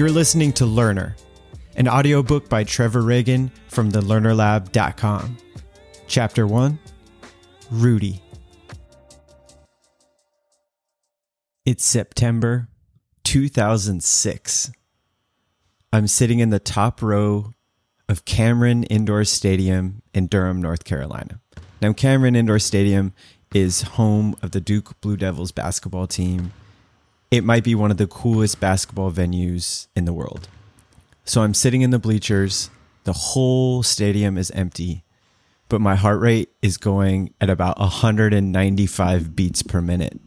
You're 0.00 0.08
listening 0.08 0.54
to 0.54 0.64
Learner, 0.64 1.14
an 1.76 1.86
audiobook 1.86 2.48
by 2.48 2.64
Trevor 2.64 3.02
Ragan 3.02 3.50
from 3.68 3.92
thelearnerlab.com. 3.92 5.36
Chapter 6.08 6.46
1 6.46 6.78
Rudy. 7.70 8.22
It's 11.66 11.84
September 11.84 12.68
2006. 13.24 14.72
I'm 15.92 16.06
sitting 16.06 16.38
in 16.38 16.48
the 16.48 16.58
top 16.58 17.02
row 17.02 17.52
of 18.08 18.24
Cameron 18.24 18.84
Indoor 18.84 19.26
Stadium 19.26 20.00
in 20.14 20.28
Durham, 20.28 20.62
North 20.62 20.84
Carolina. 20.84 21.40
Now, 21.82 21.92
Cameron 21.92 22.36
Indoor 22.36 22.58
Stadium 22.58 23.12
is 23.52 23.82
home 23.82 24.34
of 24.40 24.52
the 24.52 24.62
Duke 24.62 24.98
Blue 25.02 25.18
Devils 25.18 25.52
basketball 25.52 26.06
team 26.06 26.52
it 27.30 27.44
might 27.44 27.62
be 27.62 27.74
one 27.74 27.90
of 27.90 27.96
the 27.96 28.06
coolest 28.06 28.60
basketball 28.60 29.12
venues 29.12 29.86
in 29.94 30.04
the 30.04 30.12
world. 30.12 30.48
So 31.24 31.42
I'm 31.42 31.54
sitting 31.54 31.82
in 31.82 31.90
the 31.90 31.98
bleachers. 31.98 32.70
The 33.04 33.12
whole 33.12 33.82
stadium 33.82 34.36
is 34.36 34.50
empty, 34.50 35.04
but 35.68 35.80
my 35.80 35.94
heart 35.94 36.20
rate 36.20 36.50
is 36.60 36.76
going 36.76 37.32
at 37.40 37.48
about 37.48 37.78
195 37.78 39.36
beats 39.36 39.62
per 39.62 39.80
minute. 39.80 40.20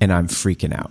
And 0.00 0.12
I'm 0.12 0.28
freaking 0.28 0.76
out. 0.76 0.90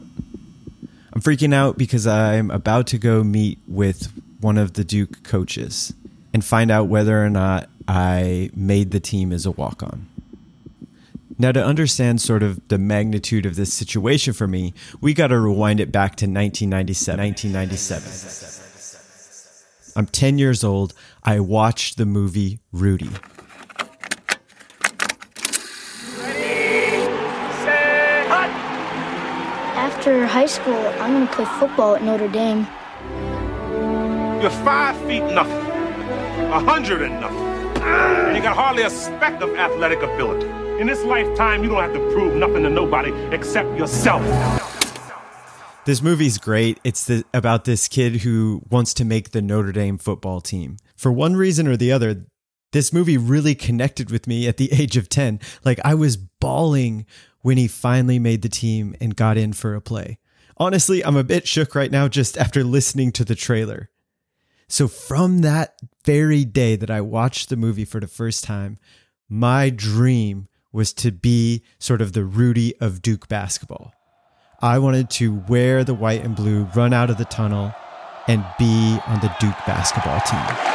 I'm 1.14 1.22
freaking 1.22 1.53
out 1.53 1.77
because 1.77 2.08
I'm 2.08 2.50
about 2.50 2.88
to 2.88 2.98
go 2.98 3.23
meet 3.23 3.59
with 3.67 4.11
one 4.41 4.58
of 4.58 4.73
the 4.73 4.84
Duke 4.84 5.23
coaches 5.23 5.94
and 6.34 6.44
find 6.44 6.72
out 6.72 6.88
whether 6.88 7.23
or 7.23 7.30
not 7.30 7.70
I 7.88 8.50
made 8.55 8.89
the 8.89 9.00
team 9.00 9.31
as 9.31 9.45
a 9.45 9.52
walk 9.52 9.84
on. 9.84 10.08
Now, 11.38 11.52
to 11.52 11.64
understand 11.64 12.22
sort 12.22 12.44
of 12.44 12.66
the 12.68 12.78
magnitude 12.78 13.45
of 13.45 13.56
this 13.56 13.73
situation 13.73 14.34
for 14.34 14.48
me, 14.48 14.73
we 15.02 15.14
got 15.14 15.28
to 15.28 15.40
rewind 15.40 15.80
it 15.80 15.92
back 15.92 16.16
to 16.17 16.25
1997. 16.25 17.20
1997. 17.20 19.94
I'm 19.95 20.06
10 20.06 20.38
years 20.38 20.64
old. 20.64 20.94
I 21.23 21.40
watched 21.40 21.98
the 21.98 22.06
movie 22.06 22.59
Rudy. 22.72 23.09
After 29.75 30.25
high 30.28 30.45
school, 30.47 30.75
I'm 31.00 31.14
going 31.14 31.28
to 31.28 31.34
play 31.34 31.45
football 31.59 31.95
at 31.95 32.03
Notre 32.03 32.28
Dame. 32.28 32.68
You're 34.42 34.50
five 34.50 34.97
feet 35.08 35.23
nothing, 35.23 35.66
a 36.52 36.59
hundred 36.59 37.02
and 37.03 37.22
nothing, 37.22 37.81
and 37.81 38.36
you 38.36 38.44
got 38.44 38.56
hardly 38.58 38.84
a 38.84 38.90
speck 38.90 39.42
of 39.42 39.56
athletic 39.56 40.02
ability. 40.02 40.47
In 40.84 40.88
this 40.88 41.06
lifetime, 41.06 41.64
you 41.64 41.70
don't 41.70 41.81
have 41.81 41.94
to 41.94 42.12
prove 42.12 42.36
nothing 42.36 42.64
to 42.64 42.70
nobody 42.70 43.14
except 43.34 43.78
yourself. 43.78 44.22
This 45.86 46.02
movie's 46.02 46.38
great. 46.38 46.78
It's 46.84 47.06
the, 47.06 47.23
about 47.34 47.64
this 47.64 47.88
kid 47.88 48.17
who 48.17 48.64
wants 48.70 48.94
to 48.95 49.06
make 49.06 49.31
the 49.31 49.42
Notre 49.42 49.72
Dame 49.72 49.98
football 49.98 50.42
team. 50.42 50.75
For 50.98 51.09
one 51.09 51.38
reason 51.38 51.70
or 51.70 51.78
the 51.78 51.94
other, 51.94 52.25
this 52.73 52.92
movie 52.92 53.17
really 53.17 53.56
connected 53.56 54.12
with 54.12 54.28
me 54.28 54.45
at 54.45 54.58
the 54.58 54.70
age 54.73 54.98
of 54.98 55.08
10. 55.08 55.40
Like 55.64 55.80
I 55.86 55.95
was 55.95 56.17
bawling 56.17 57.06
when 57.40 57.56
he 57.58 57.70
finally 57.70 58.20
made 58.20 58.42
the 58.42 58.50
team 58.50 58.94
and 59.00 59.16
got 59.16 59.38
in 59.38 59.53
for 59.53 59.75
a 59.75 59.81
play. 59.81 60.20
Honestly, 60.58 61.02
I'm 61.02 61.16
a 61.16 61.23
bit 61.23 61.47
shook 61.47 61.75
right 61.75 61.92
now 61.92 62.09
just 62.09 62.38
after 62.38 62.62
listening 62.62 63.14
to 63.14 63.23
the 63.23 63.36
trailer. 63.36 63.90
So, 64.68 64.90
from 64.90 65.44
that 65.44 65.80
very 66.03 66.44
day 66.44 66.75
that 66.75 66.92
I 66.92 67.00
watched 67.00 67.47
the 67.47 67.56
movie 67.56 67.86
for 67.86 68.02
the 68.02 68.08
first 68.08 68.44
time, 68.44 68.80
my 69.30 69.70
dream 69.70 70.50
was 70.73 70.91
to 70.91 71.11
be 71.11 71.63
sort 71.79 72.02
of 72.02 72.11
the 72.11 72.25
Rudy 72.25 72.75
of 72.81 73.02
Duke 73.02 73.29
basketball. 73.29 73.93
I 74.59 74.79
wanted 74.79 75.09
to 75.11 75.35
wear 75.47 75.83
the 75.83 75.93
white 75.93 76.23
and 76.23 76.35
blue, 76.35 76.63
run 76.75 76.93
out 76.93 77.09
of 77.09 77.17
the 77.17 77.25
tunnel, 77.25 77.73
and 78.28 78.44
be 78.57 78.97
on 79.06 79.19
the 79.19 79.33
Duke 79.39 79.56
basketball 79.67 80.19
team. 80.22 80.73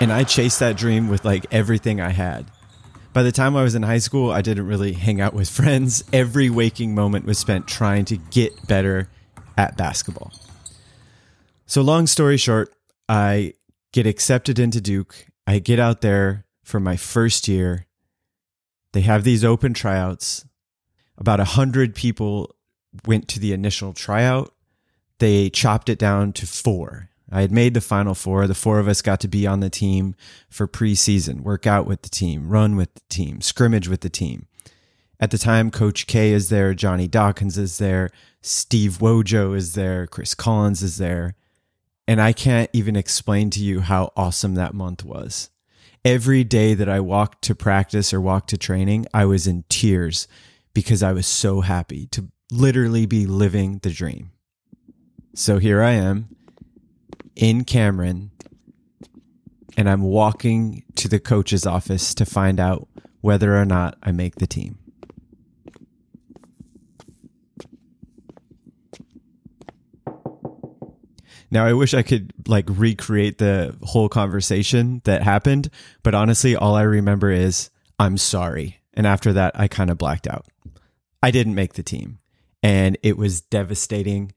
And 0.00 0.12
I 0.12 0.24
chased 0.24 0.58
that 0.58 0.76
dream 0.76 1.08
with 1.08 1.24
like 1.24 1.46
everything 1.52 2.00
I 2.00 2.08
had. 2.10 2.46
By 3.12 3.22
the 3.22 3.30
time 3.30 3.54
I 3.54 3.62
was 3.62 3.76
in 3.76 3.84
high 3.84 3.98
school, 3.98 4.32
I 4.32 4.42
didn't 4.42 4.66
really 4.66 4.94
hang 4.94 5.20
out 5.20 5.32
with 5.32 5.48
friends. 5.60 6.02
Every 6.12 6.50
waking 6.50 6.94
moment 6.94 7.24
was 7.24 7.38
spent 7.38 7.68
trying 7.68 8.04
to 8.06 8.16
get 8.16 8.66
better 8.66 9.08
at 9.56 9.76
basketball. 9.76 10.32
So, 11.72 11.80
long 11.80 12.06
story 12.06 12.36
short, 12.36 12.70
I 13.08 13.54
get 13.94 14.06
accepted 14.06 14.58
into 14.58 14.78
Duke. 14.78 15.28
I 15.46 15.58
get 15.58 15.78
out 15.78 16.02
there 16.02 16.44
for 16.62 16.78
my 16.78 16.98
first 16.98 17.48
year. 17.48 17.86
They 18.92 19.00
have 19.00 19.24
these 19.24 19.42
open 19.42 19.72
tryouts. 19.72 20.44
About 21.16 21.40
a 21.40 21.44
hundred 21.56 21.94
people 21.94 22.54
went 23.06 23.26
to 23.28 23.40
the 23.40 23.54
initial 23.54 23.94
tryout. 23.94 24.52
They 25.18 25.48
chopped 25.48 25.88
it 25.88 25.98
down 25.98 26.34
to 26.34 26.46
four. 26.46 27.08
I 27.30 27.40
had 27.40 27.50
made 27.52 27.72
the 27.72 27.80
final 27.80 28.14
four. 28.14 28.46
The 28.46 28.54
four 28.54 28.78
of 28.78 28.86
us 28.86 29.00
got 29.00 29.20
to 29.20 29.28
be 29.28 29.46
on 29.46 29.60
the 29.60 29.70
team 29.70 30.14
for 30.50 30.68
preseason, 30.68 31.40
work 31.40 31.66
out 31.66 31.86
with 31.86 32.02
the 32.02 32.10
team, 32.10 32.50
run 32.50 32.76
with 32.76 32.92
the 32.92 33.00
team, 33.08 33.40
scrimmage 33.40 33.88
with 33.88 34.02
the 34.02 34.10
team. 34.10 34.46
At 35.18 35.30
the 35.30 35.38
time, 35.38 35.70
Coach 35.70 36.06
K 36.06 36.32
is 36.32 36.50
there, 36.50 36.74
Johnny 36.74 37.08
Dawkins 37.08 37.56
is 37.56 37.78
there, 37.78 38.10
Steve 38.42 38.98
Wojo 38.98 39.56
is 39.56 39.72
there, 39.72 40.06
Chris 40.06 40.34
Collins 40.34 40.82
is 40.82 40.98
there. 40.98 41.34
And 42.06 42.20
I 42.20 42.32
can't 42.32 42.70
even 42.72 42.96
explain 42.96 43.50
to 43.50 43.60
you 43.60 43.80
how 43.80 44.12
awesome 44.16 44.54
that 44.54 44.74
month 44.74 45.04
was. 45.04 45.50
Every 46.04 46.42
day 46.42 46.74
that 46.74 46.88
I 46.88 46.98
walked 46.98 47.42
to 47.42 47.54
practice 47.54 48.12
or 48.12 48.20
walked 48.20 48.50
to 48.50 48.58
training, 48.58 49.06
I 49.14 49.24
was 49.24 49.46
in 49.46 49.64
tears 49.68 50.26
because 50.74 51.02
I 51.02 51.12
was 51.12 51.26
so 51.26 51.60
happy 51.60 52.06
to 52.06 52.28
literally 52.50 53.06
be 53.06 53.24
living 53.26 53.78
the 53.82 53.90
dream. 53.90 54.32
So 55.34 55.58
here 55.58 55.80
I 55.80 55.92
am 55.92 56.34
in 57.36 57.64
Cameron, 57.64 58.32
and 59.76 59.88
I'm 59.88 60.02
walking 60.02 60.84
to 60.96 61.08
the 61.08 61.20
coach's 61.20 61.66
office 61.66 62.14
to 62.14 62.26
find 62.26 62.60
out 62.60 62.88
whether 63.20 63.56
or 63.56 63.64
not 63.64 63.96
I 64.02 64.12
make 64.12 64.34
the 64.34 64.46
team. 64.46 64.78
Now, 71.52 71.66
I 71.66 71.74
wish 71.74 71.92
I 71.92 72.00
could 72.00 72.32
like 72.48 72.64
recreate 72.66 73.36
the 73.36 73.76
whole 73.82 74.08
conversation 74.08 75.02
that 75.04 75.22
happened, 75.22 75.68
but 76.02 76.14
honestly, 76.14 76.56
all 76.56 76.74
I 76.74 76.82
remember 76.82 77.30
is 77.30 77.68
I'm 77.98 78.16
sorry. 78.16 78.80
And 78.94 79.06
after 79.06 79.34
that, 79.34 79.52
I 79.54 79.68
kind 79.68 79.90
of 79.90 79.98
blacked 79.98 80.26
out. 80.26 80.46
I 81.22 81.30
didn't 81.30 81.54
make 81.54 81.74
the 81.74 81.82
team, 81.82 82.20
and 82.62 82.96
it 83.02 83.18
was 83.18 83.42
devastating. 83.42 84.32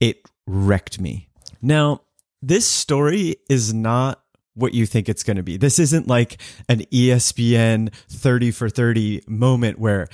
It 0.00 0.28
wrecked 0.46 1.00
me. 1.00 1.30
Now, 1.62 2.02
this 2.42 2.66
story 2.66 3.36
is 3.48 3.72
not 3.72 4.22
what 4.52 4.74
you 4.74 4.84
think 4.84 5.08
it's 5.08 5.22
going 5.22 5.38
to 5.38 5.42
be. 5.42 5.56
This 5.56 5.78
isn't 5.78 6.08
like 6.08 6.42
an 6.68 6.80
ESPN 6.92 7.90
30 8.10 8.50
for 8.50 8.68
30 8.68 9.22
moment 9.26 9.78
where 9.78 10.08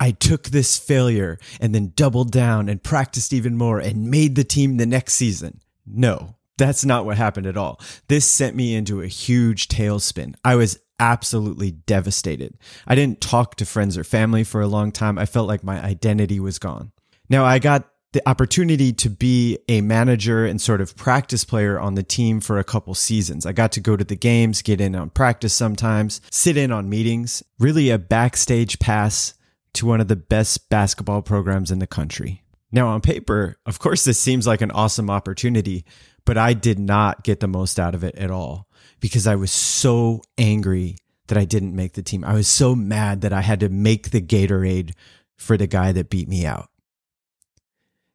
I 0.00 0.10
took 0.10 0.44
this 0.44 0.78
failure 0.78 1.38
and 1.60 1.74
then 1.74 1.92
doubled 1.94 2.32
down 2.32 2.68
and 2.68 2.82
practiced 2.82 3.32
even 3.32 3.56
more 3.56 3.78
and 3.78 4.10
made 4.10 4.34
the 4.34 4.44
team 4.44 4.76
the 4.76 4.86
next 4.86 5.14
season. 5.14 5.60
No, 5.86 6.36
that's 6.56 6.84
not 6.84 7.04
what 7.04 7.16
happened 7.16 7.46
at 7.46 7.56
all. 7.56 7.80
This 8.08 8.24
sent 8.24 8.56
me 8.56 8.74
into 8.74 9.00
a 9.00 9.06
huge 9.06 9.68
tailspin. 9.68 10.34
I 10.44 10.56
was 10.56 10.78
absolutely 10.98 11.72
devastated. 11.72 12.56
I 12.86 12.94
didn't 12.94 13.20
talk 13.20 13.56
to 13.56 13.66
friends 13.66 13.98
or 13.98 14.04
family 14.04 14.44
for 14.44 14.60
a 14.60 14.68
long 14.68 14.92
time. 14.92 15.18
I 15.18 15.26
felt 15.26 15.48
like 15.48 15.64
my 15.64 15.82
identity 15.82 16.38
was 16.38 16.58
gone. 16.58 16.92
Now, 17.28 17.44
I 17.44 17.58
got 17.58 17.88
the 18.12 18.26
opportunity 18.28 18.92
to 18.92 19.10
be 19.10 19.58
a 19.68 19.80
manager 19.80 20.46
and 20.46 20.60
sort 20.60 20.80
of 20.80 20.94
practice 20.96 21.44
player 21.44 21.80
on 21.80 21.96
the 21.96 22.02
team 22.04 22.40
for 22.40 22.58
a 22.58 22.64
couple 22.64 22.94
seasons. 22.94 23.44
I 23.44 23.52
got 23.52 23.72
to 23.72 23.80
go 23.80 23.96
to 23.96 24.04
the 24.04 24.14
games, 24.14 24.62
get 24.62 24.80
in 24.80 24.94
on 24.94 25.10
practice 25.10 25.52
sometimes, 25.52 26.20
sit 26.30 26.56
in 26.56 26.70
on 26.70 26.88
meetings, 26.88 27.42
really 27.58 27.90
a 27.90 27.98
backstage 27.98 28.78
pass 28.78 29.34
to 29.74 29.86
one 29.86 30.00
of 30.00 30.08
the 30.08 30.16
best 30.16 30.68
basketball 30.68 31.22
programs 31.22 31.70
in 31.70 31.78
the 31.78 31.86
country. 31.86 32.42
Now, 32.72 32.88
on 32.88 33.00
paper, 33.00 33.56
of 33.66 33.78
course, 33.78 34.04
this 34.04 34.18
seems 34.18 34.46
like 34.46 34.60
an 34.60 34.70
awesome 34.72 35.08
opportunity, 35.08 35.84
but 36.24 36.36
I 36.38 36.54
did 36.54 36.78
not 36.78 37.22
get 37.22 37.40
the 37.40 37.46
most 37.46 37.78
out 37.78 37.94
of 37.94 38.02
it 38.02 38.16
at 38.16 38.30
all 38.30 38.68
because 39.00 39.26
I 39.26 39.36
was 39.36 39.52
so 39.52 40.22
angry 40.38 40.96
that 41.28 41.38
I 41.38 41.44
didn't 41.44 41.76
make 41.76 41.92
the 41.92 42.02
team. 42.02 42.24
I 42.24 42.34
was 42.34 42.48
so 42.48 42.74
mad 42.74 43.20
that 43.20 43.32
I 43.32 43.42
had 43.42 43.60
to 43.60 43.68
make 43.68 44.10
the 44.10 44.20
Gatorade 44.20 44.92
for 45.36 45.56
the 45.56 45.66
guy 45.66 45.92
that 45.92 46.10
beat 46.10 46.28
me 46.28 46.44
out. 46.44 46.68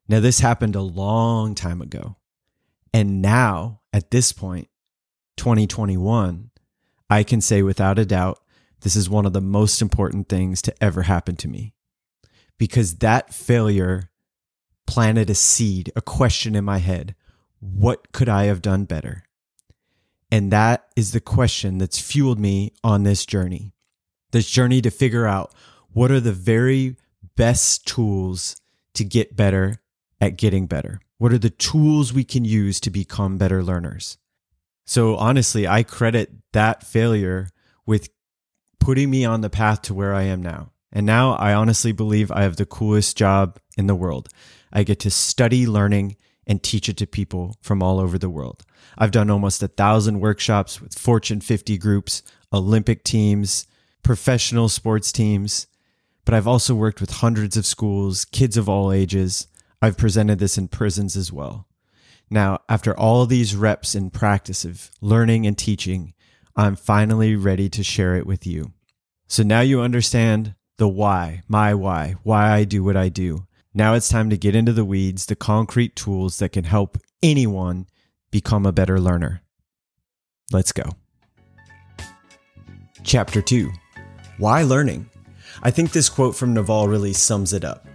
Now, 0.07 0.19
this 0.19 0.39
happened 0.39 0.75
a 0.75 0.81
long 0.81 1.55
time 1.55 1.81
ago. 1.81 2.17
And 2.93 3.21
now, 3.21 3.81
at 3.93 4.11
this 4.11 4.31
point, 4.31 4.67
2021, 5.37 6.49
I 7.09 7.23
can 7.23 7.41
say 7.41 7.61
without 7.61 7.99
a 7.99 8.05
doubt, 8.05 8.39
this 8.81 8.95
is 8.95 9.09
one 9.09 9.25
of 9.25 9.33
the 9.33 9.41
most 9.41 9.81
important 9.81 10.29
things 10.29 10.61
to 10.63 10.83
ever 10.83 11.03
happen 11.03 11.35
to 11.37 11.47
me. 11.47 11.73
Because 12.57 12.95
that 12.95 13.33
failure 13.33 14.09
planted 14.87 15.29
a 15.29 15.35
seed, 15.35 15.91
a 15.95 16.01
question 16.01 16.55
in 16.55 16.65
my 16.65 16.79
head. 16.79 17.15
What 17.59 18.11
could 18.11 18.29
I 18.29 18.45
have 18.45 18.61
done 18.61 18.85
better? 18.85 19.23
And 20.31 20.51
that 20.51 20.87
is 20.95 21.11
the 21.11 21.19
question 21.19 21.77
that's 21.77 21.99
fueled 21.99 22.39
me 22.39 22.73
on 22.83 23.03
this 23.03 23.25
journey. 23.25 23.73
This 24.31 24.49
journey 24.49 24.81
to 24.81 24.91
figure 24.91 25.27
out 25.27 25.53
What 25.91 26.11
are 26.11 26.19
the 26.19 26.31
very 26.33 26.97
best 27.35 27.87
tools 27.87 28.55
to 28.93 29.03
get 29.03 29.35
better 29.35 29.81
at 30.21 30.37
getting 30.37 30.67
better? 30.67 31.01
What 31.17 31.33
are 31.33 31.37
the 31.37 31.49
tools 31.49 32.13
we 32.13 32.23
can 32.23 32.45
use 32.45 32.79
to 32.81 32.89
become 32.89 33.37
better 33.37 33.63
learners? 33.63 34.17
So 34.85 35.15
honestly, 35.17 35.67
I 35.67 35.83
credit 35.83 36.31
that 36.53 36.83
failure 36.83 37.49
with 37.85 38.09
putting 38.79 39.09
me 39.09 39.25
on 39.25 39.41
the 39.41 39.49
path 39.49 39.81
to 39.83 39.93
where 39.93 40.13
I 40.13 40.23
am 40.23 40.41
now. 40.41 40.71
And 40.91 41.05
now 41.05 41.33
I 41.33 41.53
honestly 41.53 41.91
believe 41.91 42.31
I 42.31 42.43
have 42.43 42.55
the 42.55 42.65
coolest 42.65 43.17
job 43.17 43.59
in 43.77 43.87
the 43.87 43.95
world. 43.95 44.29
I 44.73 44.83
get 44.83 44.99
to 45.01 45.11
study 45.11 45.67
learning 45.67 46.15
and 46.47 46.63
teach 46.63 46.89
it 46.89 46.97
to 46.97 47.07
people 47.07 47.55
from 47.61 47.83
all 47.83 47.99
over 47.99 48.17
the 48.17 48.29
world. 48.29 48.65
I've 48.97 49.11
done 49.11 49.29
almost 49.29 49.61
a 49.61 49.67
thousand 49.67 50.19
workshops 50.19 50.81
with 50.81 50.97
Fortune 50.97 51.41
50 51.41 51.77
groups, 51.77 52.23
Olympic 52.51 53.03
teams, 53.03 53.67
professional 54.01 54.67
sports 54.67 55.11
teams, 55.11 55.67
but 56.25 56.33
I've 56.33 56.47
also 56.47 56.73
worked 56.73 57.01
with 57.01 57.11
hundreds 57.11 57.55
of 57.55 57.65
schools, 57.65 58.25
kids 58.25 58.57
of 58.57 58.67
all 58.67 58.91
ages. 58.91 59.47
I've 59.81 59.97
presented 59.97 60.39
this 60.39 60.57
in 60.57 60.67
prisons 60.67 61.15
as 61.15 61.31
well. 61.31 61.67
Now, 62.29 62.59
after 62.67 62.97
all 62.97 63.25
these 63.25 63.55
reps 63.55 63.95
in 63.95 64.09
practice 64.09 64.65
of 64.65 64.91
learning 65.01 65.47
and 65.47 65.57
teaching, 65.57 66.13
I'm 66.55 66.75
finally 66.75 67.35
ready 67.35 67.69
to 67.69 67.83
share 67.83 68.15
it 68.15 68.25
with 68.25 68.45
you. 68.45 68.73
So 69.27 69.43
now 69.43 69.61
you 69.61 69.81
understand 69.81 70.55
the 70.77 70.87
why, 70.87 71.43
my 71.47 71.73
why, 71.73 72.15
why 72.23 72.51
I 72.51 72.63
do 72.63 72.83
what 72.83 72.97
I 72.97 73.09
do. 73.09 73.45
Now 73.73 73.93
it's 73.93 74.09
time 74.09 74.29
to 74.29 74.37
get 74.37 74.55
into 74.55 74.73
the 74.73 74.85
weeds, 74.85 75.25
the 75.25 75.35
concrete 75.35 75.95
tools 75.95 76.39
that 76.39 76.53
can 76.53 76.63
help 76.63 76.97
anyone 77.21 77.85
become 78.31 78.65
a 78.65 78.71
better 78.71 78.99
learner. 78.99 79.41
Let's 80.51 80.71
go. 80.71 80.83
Chapter 83.03 83.41
2 83.41 83.71
Why 84.37 84.63
Learning? 84.63 85.09
I 85.61 85.71
think 85.71 85.91
this 85.91 86.09
quote 86.09 86.35
from 86.35 86.53
Naval 86.53 86.87
really 86.87 87.13
sums 87.13 87.53
it 87.53 87.63
up. 87.63 87.88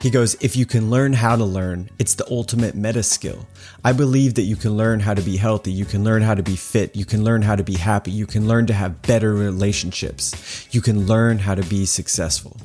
He 0.00 0.10
goes, 0.10 0.36
If 0.40 0.56
you 0.56 0.66
can 0.66 0.90
learn 0.90 1.14
how 1.14 1.36
to 1.36 1.44
learn, 1.44 1.90
it's 1.98 2.14
the 2.14 2.30
ultimate 2.30 2.74
meta 2.74 3.02
skill. 3.02 3.46
I 3.84 3.92
believe 3.92 4.34
that 4.34 4.42
you 4.42 4.56
can 4.56 4.76
learn 4.76 5.00
how 5.00 5.14
to 5.14 5.22
be 5.22 5.36
healthy, 5.36 5.72
you 5.72 5.84
can 5.84 6.04
learn 6.04 6.22
how 6.22 6.34
to 6.34 6.42
be 6.42 6.56
fit, 6.56 6.94
you 6.94 7.04
can 7.04 7.24
learn 7.24 7.42
how 7.42 7.56
to 7.56 7.64
be 7.64 7.76
happy, 7.76 8.10
you 8.10 8.26
can 8.26 8.46
learn 8.46 8.66
to 8.66 8.74
have 8.74 9.02
better 9.02 9.34
relationships, 9.34 10.68
you 10.70 10.80
can 10.80 11.06
learn 11.06 11.38
how 11.38 11.54
to 11.54 11.62
be 11.62 11.86
successful. 11.86 12.56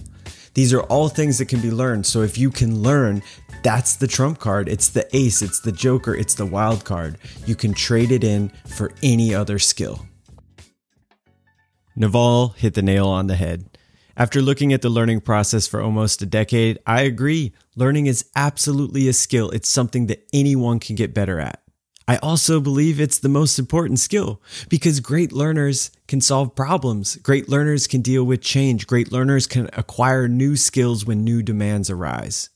These 0.53 0.73
are 0.73 0.81
all 0.83 1.07
things 1.07 1.37
that 1.37 1.47
can 1.47 1.61
be 1.61 1.71
learned. 1.71 2.05
So 2.05 2.21
if 2.21 2.37
you 2.37 2.51
can 2.51 2.83
learn, 2.83 3.23
that's 3.63 3.95
the 3.95 4.07
trump 4.07 4.39
card. 4.39 4.67
It's 4.67 4.89
the 4.89 5.07
ace, 5.15 5.41
it's 5.41 5.61
the 5.61 5.71
joker, 5.71 6.13
it's 6.13 6.33
the 6.33 6.45
wild 6.45 6.83
card. 6.83 7.17
You 7.45 7.55
can 7.55 7.73
trade 7.73 8.11
it 8.11 8.23
in 8.23 8.51
for 8.67 8.91
any 9.01 9.33
other 9.33 9.59
skill. 9.59 10.05
Naval 11.95 12.49
hit 12.49 12.73
the 12.73 12.81
nail 12.81 13.07
on 13.07 13.27
the 13.27 13.35
head. 13.35 13.70
After 14.21 14.39
looking 14.39 14.71
at 14.71 14.83
the 14.83 14.89
learning 14.91 15.21
process 15.21 15.65
for 15.65 15.81
almost 15.81 16.21
a 16.21 16.27
decade, 16.27 16.77
I 16.85 17.01
agree. 17.01 17.53
Learning 17.75 18.05
is 18.05 18.29
absolutely 18.35 19.07
a 19.07 19.13
skill. 19.13 19.49
It's 19.49 19.67
something 19.67 20.05
that 20.05 20.27
anyone 20.31 20.79
can 20.79 20.95
get 20.95 21.15
better 21.15 21.39
at. 21.39 21.63
I 22.07 22.17
also 22.17 22.61
believe 22.61 22.99
it's 22.99 23.17
the 23.17 23.29
most 23.29 23.57
important 23.57 23.99
skill 23.99 24.39
because 24.69 24.99
great 24.99 25.31
learners 25.31 25.89
can 26.07 26.21
solve 26.21 26.53
problems. 26.53 27.15
Great 27.15 27.49
learners 27.49 27.87
can 27.87 28.01
deal 28.01 28.23
with 28.23 28.41
change. 28.41 28.85
Great 28.85 29.11
learners 29.11 29.47
can 29.47 29.71
acquire 29.73 30.27
new 30.27 30.55
skills 30.55 31.03
when 31.03 31.23
new 31.23 31.41
demands 31.41 31.89
arise. 31.89 32.51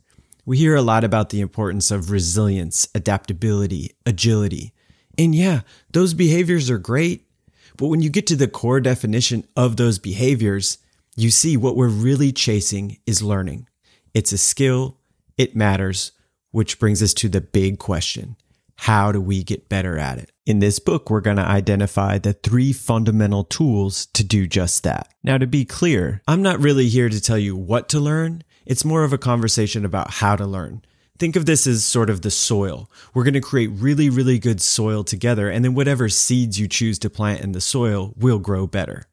We 0.45 0.59
hear 0.59 0.75
a 0.75 0.83
lot 0.83 1.03
about 1.03 1.31
the 1.31 1.41
importance 1.41 1.89
of 1.89 2.11
resilience, 2.11 2.87
adaptability, 2.93 3.95
agility. 4.05 4.71
And 5.17 5.33
yeah, 5.33 5.61
those 5.89 6.13
behaviors 6.13 6.69
are 6.69 6.77
great. 6.77 7.27
But 7.75 7.87
when 7.87 8.03
you 8.03 8.11
get 8.11 8.27
to 8.27 8.35
the 8.35 8.47
core 8.47 8.81
definition 8.81 9.47
of 9.55 9.77
those 9.77 9.97
behaviors, 9.97 10.77
you 11.15 11.31
see 11.31 11.57
what 11.57 11.75
we're 11.75 11.87
really 11.87 12.31
chasing 12.31 12.99
is 13.05 13.21
learning. 13.21 13.67
It's 14.13 14.31
a 14.31 14.37
skill, 14.37 14.97
it 15.37 15.55
matters, 15.55 16.11
which 16.51 16.79
brings 16.79 17.01
us 17.01 17.13
to 17.15 17.29
the 17.29 17.41
big 17.41 17.79
question 17.79 18.35
how 18.77 19.11
do 19.11 19.21
we 19.21 19.43
get 19.43 19.69
better 19.69 19.97
at 19.97 20.17
it? 20.17 20.31
In 20.45 20.59
this 20.59 20.79
book, 20.79 21.09
we're 21.09 21.21
going 21.21 21.37
to 21.37 21.43
identify 21.43 22.17
the 22.17 22.33
three 22.33 22.73
fundamental 22.73 23.45
tools 23.45 24.07
to 24.07 24.23
do 24.23 24.47
just 24.47 24.83
that. 24.83 25.13
Now, 25.23 25.37
to 25.37 25.47
be 25.47 25.65
clear, 25.65 26.21
I'm 26.27 26.41
not 26.41 26.59
really 26.59 26.89
here 26.89 27.07
to 27.07 27.21
tell 27.21 27.37
you 27.37 27.55
what 27.55 27.87
to 27.89 27.99
learn. 27.99 28.43
It's 28.65 28.85
more 28.85 29.03
of 29.03 29.13
a 29.13 29.17
conversation 29.17 29.85
about 29.85 30.11
how 30.11 30.35
to 30.35 30.45
learn. 30.45 30.83
Think 31.17 31.37
of 31.37 31.45
this 31.45 31.65
as 31.65 31.85
sort 31.85 32.09
of 32.09 32.21
the 32.21 32.31
soil. 32.31 32.91
We're 33.13 33.23
going 33.23 33.35
to 33.35 33.41
create 33.41 33.69
really, 33.71 34.09
really 34.09 34.37
good 34.37 34.59
soil 34.59 35.05
together, 35.05 35.49
and 35.49 35.63
then 35.63 35.73
whatever 35.73 36.09
seeds 36.09 36.59
you 36.59 36.67
choose 36.67 36.99
to 36.99 37.09
plant 37.09 37.41
in 37.41 37.53
the 37.53 37.61
soil 37.61 38.13
will 38.17 38.39
grow 38.39 38.67
better. 38.67 39.05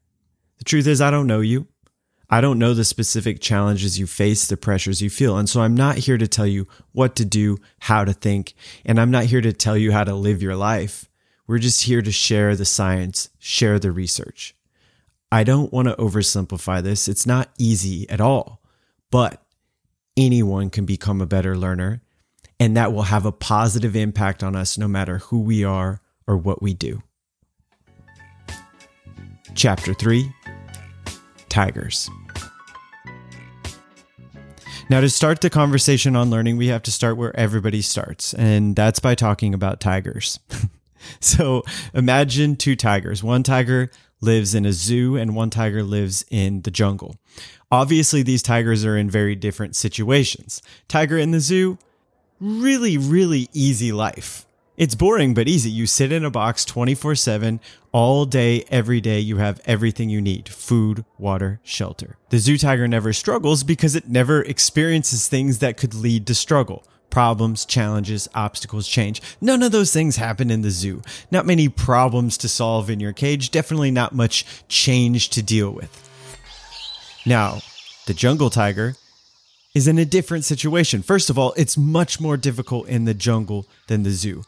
The 0.59 0.65
truth 0.65 0.89
is, 0.89 1.01
I 1.01 1.13
don't 1.13 1.29
know 1.29 1.41
you. 1.41 1.69
I 2.33 2.41
don't 2.41 2.59
know 2.59 2.73
the 2.73 2.83
specific 2.83 3.41
challenges 3.41 3.99
you 3.99 4.07
face, 4.07 4.49
the 4.49 4.57
pressures 4.57 5.03
you 5.03 5.11
feel. 5.11 5.37
And 5.37 5.51
so 5.51 5.61
I'm 5.61 5.75
not 5.75 5.99
here 5.99 6.17
to 6.17 6.27
tell 6.27 6.47
you 6.47 6.67
what 6.93 7.15
to 7.17 7.27
do, 7.27 7.59
how 7.81 8.07
to 8.07 8.15
think, 8.15 8.55
and 8.87 8.99
I'm 8.99 9.11
not 9.11 9.27
here 9.27 9.43
to 9.43 9.53
tell 9.53 9.77
you 9.77 9.93
how 9.93 10.03
to 10.03 10.15
live 10.15 10.41
your 10.43 10.57
life. 10.57 11.11
We're 11.47 11.59
just 11.59 11.83
here 11.83 12.01
to 12.01 12.11
share 12.11 12.57
the 12.57 12.65
science, 12.65 13.29
share 13.39 13.79
the 13.79 13.93
research. 13.93 14.55
I 15.31 15.45
don't 15.45 15.75
want 15.75 15.89
to 15.89 15.95
oversimplify 15.97 16.83
this. 16.83 17.07
It's 17.07 17.27
not 17.27 17.51
easy 17.59 18.09
at 18.09 18.23
all, 18.23 18.63
but 19.11 19.43
anyone 20.17 20.71
can 20.71 20.87
become 20.87 21.21
a 21.21 21.27
better 21.27 21.55
learner, 21.55 22.01
and 22.59 22.75
that 22.79 22.95
will 22.95 23.03
have 23.03 23.27
a 23.27 23.33
positive 23.33 23.95
impact 23.95 24.43
on 24.43 24.57
us 24.57 24.79
no 24.79 24.89
matter 24.89 25.19
who 25.19 25.41
we 25.43 25.65
are 25.65 26.01
or 26.27 26.39
what 26.39 26.63
we 26.63 26.73
do. 26.73 27.03
Chapter 29.55 29.93
3 29.93 30.33
Tigers. 31.51 32.09
Now, 34.93 35.01
to 35.01 35.09
start 35.09 35.41
the 35.41 35.49
conversation 35.49 36.15
on 36.17 36.29
learning, 36.29 36.59
we 36.59 36.67
have 36.67 36.83
to 36.83 36.93
start 36.93 37.17
where 37.17 37.35
everybody 37.35 37.81
starts, 37.81 38.35
and 38.35 38.77
that's 38.77 39.01
by 39.01 39.15
talking 39.15 39.55
about 39.55 39.81
tigers. 39.81 40.39
so 41.21 41.63
imagine 41.95 42.57
two 42.57 42.77
tigers. 42.77 43.23
One 43.23 43.43
tiger 43.43 43.91
lives 44.21 44.55
in 44.55 44.67
a 44.67 44.73
zoo, 44.75 45.17
and 45.17 45.35
one 45.35 45.49
tiger 45.49 45.83
lives 45.83 46.27
in 46.31 46.61
the 46.61 46.71
jungle. 46.71 47.17
Obviously, 47.71 48.23
these 48.23 48.43
tigers 48.43 48.85
are 48.85 48.99
in 48.99 49.09
very 49.09 49.35
different 49.35 49.77
situations. 49.77 50.61
Tiger 50.89 51.17
in 51.17 51.31
the 51.31 51.41
zoo, 51.41 51.79
really, 52.39 52.99
really 52.99 53.49
easy 53.55 53.93
life. 53.93 54.45
It's 54.77 54.95
boring 54.95 55.35
but 55.35 55.49
easy. 55.49 55.71
You 55.71 55.87
sit 55.87 56.13
in 56.13 56.25
a 56.25 56.31
box 56.31 56.65
24 56.65 57.15
7, 57.15 57.61
all 57.93 58.25
day, 58.25 58.65
every 58.71 59.03
day. 59.03 59.21
You 59.21 59.37
have 59.37 59.61
everything 59.67 60.09
you 60.09 60.23
need 60.23 60.49
food, 60.49 61.05
water, 61.19 61.61
shelter. 61.63 62.17
The 62.31 62.39
zoo 62.39 62.57
tiger 62.57 62.89
never 62.89 63.13
struggles 63.13 63.65
because 63.65 63.95
it 63.95 64.09
never 64.09 64.43
experiences 64.43 65.29
things 65.29 65.59
that 65.59 65.77
could 65.77 65.95
lead 65.95 66.27
to 66.27 66.35
struggle. 66.35 66.85
Problems, 67.11 67.67
challenges, 67.67 68.27
obstacles, 68.35 68.89
change. 68.89 69.21
None 69.43 69.63
of 69.63 69.73
those 69.73 69.93
things 69.93 70.17
happen 70.17 70.51
in 70.51 70.63
the 70.63 70.71
zoo. 70.71 71.03
Not 71.31 71.45
many 71.45 71.69
problems 71.69 72.39
to 72.39 72.49
solve 72.49 72.89
in 72.89 73.01
your 73.01 73.13
cage, 73.13 73.51
definitely 73.51 73.91
not 73.91 74.15
much 74.15 74.47
change 74.69 75.29
to 75.31 75.43
deal 75.43 75.71
with. 75.71 76.09
Now, 77.27 77.61
the 78.07 78.15
jungle 78.15 78.49
tiger 78.49 78.97
is 79.75 79.89
in 79.89 79.99
a 79.99 80.05
different 80.05 80.45
situation. 80.45 81.03
First 81.03 81.31
of 81.31 81.39
all, 81.39 81.55
it's 81.57 81.77
much 81.77 82.21
more 82.21 82.37
difficult 82.37 82.89
in 82.89 83.05
the 83.05 83.15
jungle 83.15 83.67
than 83.87 84.03
the 84.03 84.11
zoo. 84.11 84.45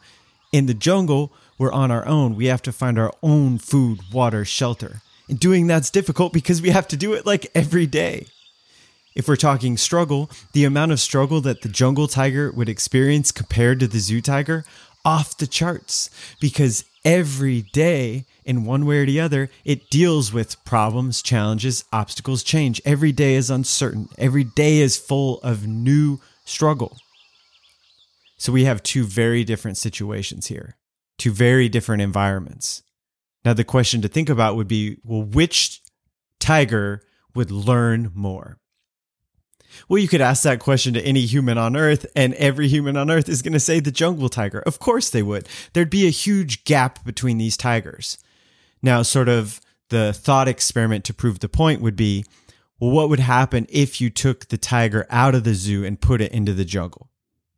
In 0.51 0.67
the 0.67 0.73
jungle, 0.73 1.33
we're 1.57 1.71
on 1.71 1.91
our 1.91 2.05
own. 2.05 2.35
We 2.35 2.45
have 2.45 2.61
to 2.63 2.71
find 2.71 2.99
our 2.99 3.13
own 3.23 3.57
food, 3.57 3.99
water, 4.11 4.45
shelter. 4.45 5.01
And 5.27 5.39
doing 5.39 5.67
that's 5.67 5.89
difficult 5.89 6.33
because 6.33 6.61
we 6.61 6.69
have 6.69 6.87
to 6.89 6.97
do 6.97 7.13
it 7.13 7.25
like 7.25 7.49
every 7.55 7.87
day. 7.87 8.27
If 9.15 9.27
we're 9.27 9.37
talking 9.37 9.77
struggle, 9.77 10.29
the 10.51 10.65
amount 10.65 10.91
of 10.91 10.99
struggle 10.99 11.41
that 11.41 11.61
the 11.61 11.69
jungle 11.69 12.07
tiger 12.07 12.51
would 12.51 12.69
experience 12.69 13.31
compared 13.31 13.79
to 13.79 13.87
the 13.87 13.99
zoo 13.99 14.21
tiger, 14.21 14.65
off 15.05 15.37
the 15.37 15.47
charts. 15.47 16.09
Because 16.39 16.83
every 17.05 17.61
day, 17.61 18.25
in 18.45 18.63
one 18.63 18.85
way 18.85 18.99
or 18.99 19.05
the 19.05 19.19
other, 19.19 19.49
it 19.65 19.89
deals 19.89 20.31
with 20.31 20.63
problems, 20.63 21.21
challenges, 21.21 21.83
obstacles, 21.91 22.43
change. 22.43 22.79
Every 22.85 23.11
day 23.11 23.33
is 23.33 23.49
uncertain. 23.49 24.07
Every 24.17 24.43
day 24.43 24.77
is 24.77 24.97
full 24.97 25.39
of 25.39 25.67
new 25.67 26.19
struggle. 26.45 26.97
So 28.37 28.51
we 28.51 28.65
have 28.65 28.83
two 28.83 29.03
very 29.05 29.43
different 29.43 29.77
situations 29.77 30.47
here, 30.47 30.75
two 31.17 31.31
very 31.31 31.67
different 31.67 32.03
environments. 32.03 32.83
Now, 33.43 33.53
the 33.53 33.63
question 33.63 34.01
to 34.01 34.07
think 34.07 34.29
about 34.29 34.55
would 34.55 34.67
be 34.67 34.97
well, 35.03 35.23
which 35.23 35.81
tiger 36.39 37.01
would 37.33 37.51
learn 37.51 38.11
more? 38.13 38.59
Well, 39.89 39.99
you 39.99 40.07
could 40.07 40.21
ask 40.21 40.43
that 40.43 40.59
question 40.59 40.93
to 40.93 41.05
any 41.05 41.21
human 41.21 41.57
on 41.57 41.75
Earth, 41.75 42.05
and 42.15 42.33
every 42.35 42.67
human 42.67 42.95
on 42.95 43.11
Earth 43.11 43.27
is 43.27 43.41
going 43.41 43.53
to 43.53 43.59
say 43.59 43.79
the 43.79 43.91
jungle 43.91 44.29
tiger. 44.29 44.59
Of 44.59 44.79
course 44.79 45.09
they 45.09 45.23
would. 45.23 45.47
There'd 45.73 45.89
be 45.89 46.07
a 46.07 46.11
huge 46.11 46.63
gap 46.63 47.03
between 47.03 47.37
these 47.37 47.57
tigers. 47.57 48.17
Now, 48.85 49.01
sort 49.01 49.29
of 49.29 49.59
the 49.89 50.13
thought 50.13 50.47
experiment 50.47 51.05
to 51.05 51.13
prove 51.13 51.39
the 51.39 51.49
point 51.49 51.81
would 51.81 51.95
be 51.95 52.23
well, 52.79 52.91
what 52.91 53.09
would 53.09 53.19
happen 53.19 53.65
if 53.69 53.99
you 53.99 54.11
took 54.11 54.49
the 54.49 54.59
tiger 54.59 55.07
out 55.09 55.33
of 55.33 55.43
the 55.43 55.55
zoo 55.55 55.83
and 55.83 55.99
put 55.99 56.21
it 56.21 56.31
into 56.31 56.53
the 56.53 56.65
jungle? 56.65 57.09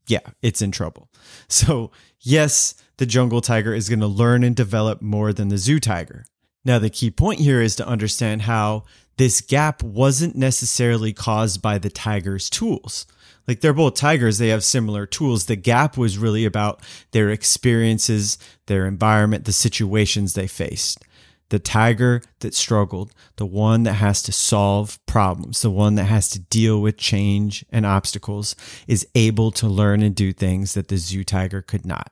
Yeah, 0.07 0.22
it's 0.41 0.62
in 0.62 0.72
trouble. 0.72 1.10
So, 1.50 1.91
yes, 2.22 2.75
the 2.96 3.05
jungle 3.05 3.41
tiger 3.41 3.74
is 3.74 3.89
going 3.89 4.00
to 4.00 4.07
learn 4.07 4.43
and 4.43 4.55
develop 4.55 5.01
more 5.01 5.34
than 5.34 5.50
the 5.50 5.57
zoo 5.57 5.79
tiger. 5.79 6.25
Now, 6.63 6.79
the 6.79 6.89
key 6.89 7.12
point 7.12 7.41
here 7.41 7.62
is 7.62 7.75
to 7.75 7.88
understand 7.88 8.43
how 8.43 8.84
this 9.17 9.41
gap 9.41 9.84
wasn't 9.84 10.36
necessarily 10.36 11.12
caused 11.12 11.62
by 11.62 11.77
the 11.77 11.89
tiger's 11.89 12.50
tools. 12.50 13.05
Like 13.48 13.62
they're 13.62 13.74
both 13.74 13.96
tigers, 13.96 14.38
they 14.38 14.50
have 14.50 14.63
similar 14.63 15.05
tools. 15.05 15.46
The 15.46 15.55
gap 15.55 15.98
was 15.98 16.17
really 16.17 16.46
about 16.46 16.81
their 17.12 17.29
experiences, 17.29 18.38
their 18.65 18.86
environment, 18.86 19.46
the 19.46 19.53
situations 19.53 20.34
they 20.34 20.48
faced. 20.48 21.03
The 21.50 21.60
tiger 21.60 22.22
that 22.39 22.54
struggled, 22.54 23.13
the 23.38 23.46
one 23.46 23.84
that 23.84 23.94
has 23.94 24.22
to 24.24 24.32
solve 24.32 25.00
problems, 25.06 25.62
the 25.62 25.72
one 25.72 25.96
that 25.96 26.06
has 26.06 26.30
to 26.32 26.39
deal 26.39 26.82
with 26.82 26.98
change 26.98 27.63
and 27.72 27.86
obstacles, 27.86 28.56
is 28.88 29.08
able 29.16 29.51
to 29.51 29.68
learn 29.68 30.01
and 30.01 30.13
do 30.13 30.34
things 30.34 30.74
that 30.74 30.89
the 30.89 30.98
zoo 30.98 31.24
tiger 31.24 31.62
could 31.62 31.86
not. 31.86 32.12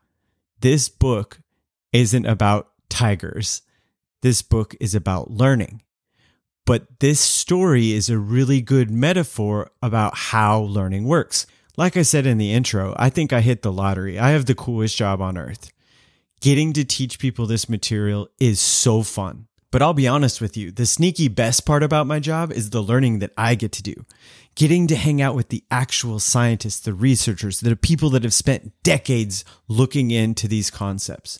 This 0.61 0.87
book 0.87 1.39
isn't 1.91 2.25
about 2.25 2.69
tigers. 2.89 3.61
This 4.21 4.41
book 4.41 4.75
is 4.79 4.95
about 4.95 5.31
learning. 5.31 5.81
But 6.65 6.99
this 6.99 7.19
story 7.19 7.91
is 7.91 8.09
a 8.09 8.17
really 8.17 8.61
good 8.61 8.89
metaphor 8.89 9.69
about 9.83 10.17
how 10.17 10.61
learning 10.61 11.05
works. 11.05 11.45
Like 11.77 11.95
I 11.97 12.01
said 12.01 12.25
in 12.25 12.37
the 12.37 12.53
intro, 12.53 12.95
I 12.97 13.09
think 13.09 13.33
I 13.33 13.41
hit 13.41 13.61
the 13.61 13.71
lottery. 13.71 14.17
I 14.17 14.31
have 14.31 14.45
the 14.45 14.55
coolest 14.55 14.97
job 14.97 15.21
on 15.21 15.37
earth. 15.37 15.71
Getting 16.41 16.73
to 16.73 16.83
teach 16.83 17.19
people 17.19 17.47
this 17.47 17.69
material 17.69 18.27
is 18.39 18.59
so 18.59 19.01
fun. 19.03 19.47
But 19.71 19.81
I'll 19.81 19.93
be 19.93 20.07
honest 20.07 20.39
with 20.39 20.55
you, 20.55 20.71
the 20.71 20.85
sneaky 20.85 21.27
best 21.27 21.65
part 21.65 21.83
about 21.83 22.07
my 22.07 22.19
job 22.19 22.51
is 22.51 22.69
the 22.69 22.81
learning 22.81 23.19
that 23.19 23.33
I 23.37 23.55
get 23.55 23.71
to 23.73 23.83
do. 23.83 24.05
Getting 24.55 24.87
to 24.87 24.95
hang 24.95 25.21
out 25.21 25.35
with 25.35 25.49
the 25.49 25.63
actual 25.69 26.19
scientists, 26.19 26.79
the 26.79 26.93
researchers, 26.93 27.59
the 27.59 27.75
people 27.75 28.09
that 28.11 28.23
have 28.23 28.33
spent 28.33 28.71
decades 28.83 29.43
looking 29.67 30.11
into 30.11 30.47
these 30.47 30.71
concepts. 30.71 31.39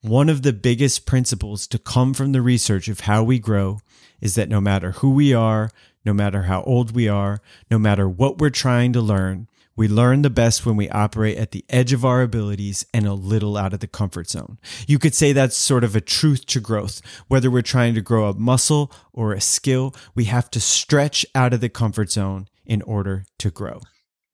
One 0.00 0.28
of 0.28 0.42
the 0.42 0.52
biggest 0.52 1.06
principles 1.06 1.66
to 1.68 1.78
come 1.78 2.14
from 2.14 2.32
the 2.32 2.42
research 2.42 2.88
of 2.88 3.00
how 3.00 3.24
we 3.24 3.38
grow 3.38 3.80
is 4.20 4.36
that 4.36 4.48
no 4.48 4.60
matter 4.60 4.92
who 4.92 5.10
we 5.10 5.32
are, 5.32 5.70
no 6.04 6.12
matter 6.12 6.42
how 6.42 6.62
old 6.62 6.94
we 6.94 7.08
are, 7.08 7.40
no 7.70 7.78
matter 7.78 8.08
what 8.08 8.38
we're 8.38 8.50
trying 8.50 8.92
to 8.92 9.00
learn, 9.00 9.48
we 9.76 9.88
learn 9.88 10.22
the 10.22 10.30
best 10.30 10.66
when 10.66 10.76
we 10.76 10.88
operate 10.90 11.38
at 11.38 11.52
the 11.52 11.64
edge 11.68 11.92
of 11.92 12.04
our 12.04 12.22
abilities 12.22 12.84
and 12.92 13.06
a 13.06 13.14
little 13.14 13.56
out 13.56 13.72
of 13.72 13.80
the 13.80 13.86
comfort 13.86 14.28
zone. 14.28 14.58
You 14.86 14.98
could 14.98 15.14
say 15.14 15.32
that's 15.32 15.56
sort 15.56 15.84
of 15.84 15.96
a 15.96 16.00
truth 16.00 16.46
to 16.46 16.60
growth. 16.60 17.00
Whether 17.28 17.50
we're 17.50 17.62
trying 17.62 17.94
to 17.94 18.00
grow 18.00 18.28
a 18.28 18.34
muscle 18.34 18.92
or 19.12 19.32
a 19.32 19.40
skill, 19.40 19.94
we 20.14 20.24
have 20.24 20.50
to 20.50 20.60
stretch 20.60 21.24
out 21.34 21.54
of 21.54 21.60
the 21.60 21.68
comfort 21.68 22.10
zone 22.10 22.48
in 22.66 22.82
order 22.82 23.24
to 23.38 23.50
grow. 23.50 23.80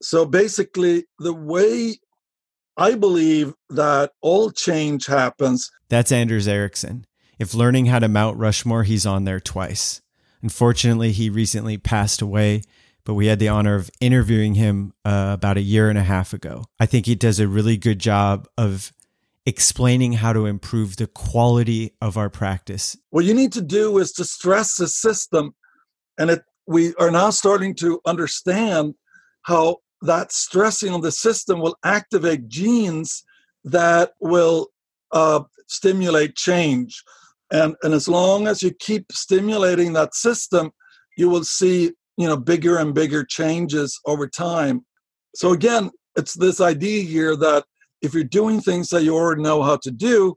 So 0.03 0.25
basically, 0.25 1.07
the 1.19 1.35
way 1.35 1.97
I 2.77 2.95
believe 2.95 3.55
that 3.71 4.13
all 4.21 4.53
change 4.53 5.07
happens. 5.07 5.71
That's 5.89 6.13
Anders 6.13 6.47
Ericsson. 6.47 7.07
If 7.39 7.55
learning 7.55 7.87
how 7.87 7.99
to 7.99 8.09
Mount 8.09 8.39
Rushmore, 8.39 8.85
he's 8.85 9.07
on 9.07 9.25
there 9.25 9.41
twice. 9.41 10.01
Unfortunately, 10.43 11.11
he 11.11 11.29
recently 11.29 11.77
passed 11.77 12.23
away, 12.23 12.63
but 13.09 13.15
we 13.15 13.29
had 13.29 13.39
the 13.39 13.49
honor 13.49 13.75
of 13.75 13.91
interviewing 14.03 14.53
him 14.53 14.93
uh, 15.03 15.31
about 15.33 15.57
a 15.57 15.63
year 15.63 15.89
and 15.89 15.97
a 15.97 16.03
half 16.03 16.35
ago. 16.35 16.67
I 16.79 16.85
think 16.85 17.07
he 17.07 17.15
does 17.15 17.41
a 17.41 17.49
really 17.49 17.79
good 17.79 17.99
job 17.99 18.47
of 18.59 18.93
explaining 19.47 20.13
how 20.13 20.35
to 20.35 20.45
improve 20.45 20.97
the 20.99 21.07
quality 21.07 21.95
of 22.03 22.19
our 22.19 22.29
practice. 22.29 22.99
What 23.09 23.25
you 23.25 23.33
need 23.33 23.55
to 23.55 23.63
do 23.63 23.97
is 23.97 24.13
to 24.13 24.25
stress 24.25 24.77
the 24.77 24.87
system, 24.87 25.55
and 26.19 26.29
it, 26.29 26.43
we 26.67 26.95
are 26.97 27.11
now 27.11 27.31
starting 27.31 27.75
to 27.77 27.99
understand 28.05 28.95
how 29.41 29.79
that 30.03 30.31
stressing 30.31 30.93
on 30.93 31.01
the 31.01 31.11
system 31.11 31.61
will 31.61 31.79
activate 31.83 32.47
genes 32.47 33.25
that 33.65 34.13
will 34.21 34.67
uh, 35.13 35.41
stimulate 35.67 36.37
change. 36.37 37.03
And, 37.51 37.75
and 37.83 37.95
as 37.95 38.07
long 38.07 38.47
as 38.47 38.63
you 38.63 38.71
keep 38.71 39.13
stimulating 39.13 39.95
that 39.95 40.15
system, 40.15 40.73
you 41.17 41.31
will 41.31 41.45
see 41.45 41.93
you 42.19 42.27
know 42.27 42.37
bigger 42.37 42.77
and 42.77 42.95
bigger 42.95 43.25
changes 43.25 43.99
over 44.05 44.29
time. 44.29 44.85
So 45.35 45.53
again, 45.53 45.91
it's 46.17 46.35
this 46.35 46.61
idea 46.61 47.03
here 47.05 47.37
that 47.37 47.65
if 48.03 48.13
you're 48.13 48.25
doing 48.25 48.61
things 48.61 48.89
that 48.89 49.05
you 49.05 49.15
already 49.15 49.43
know 49.43 49.63
how 49.63 49.77
to 49.79 49.91
do, 49.91 50.35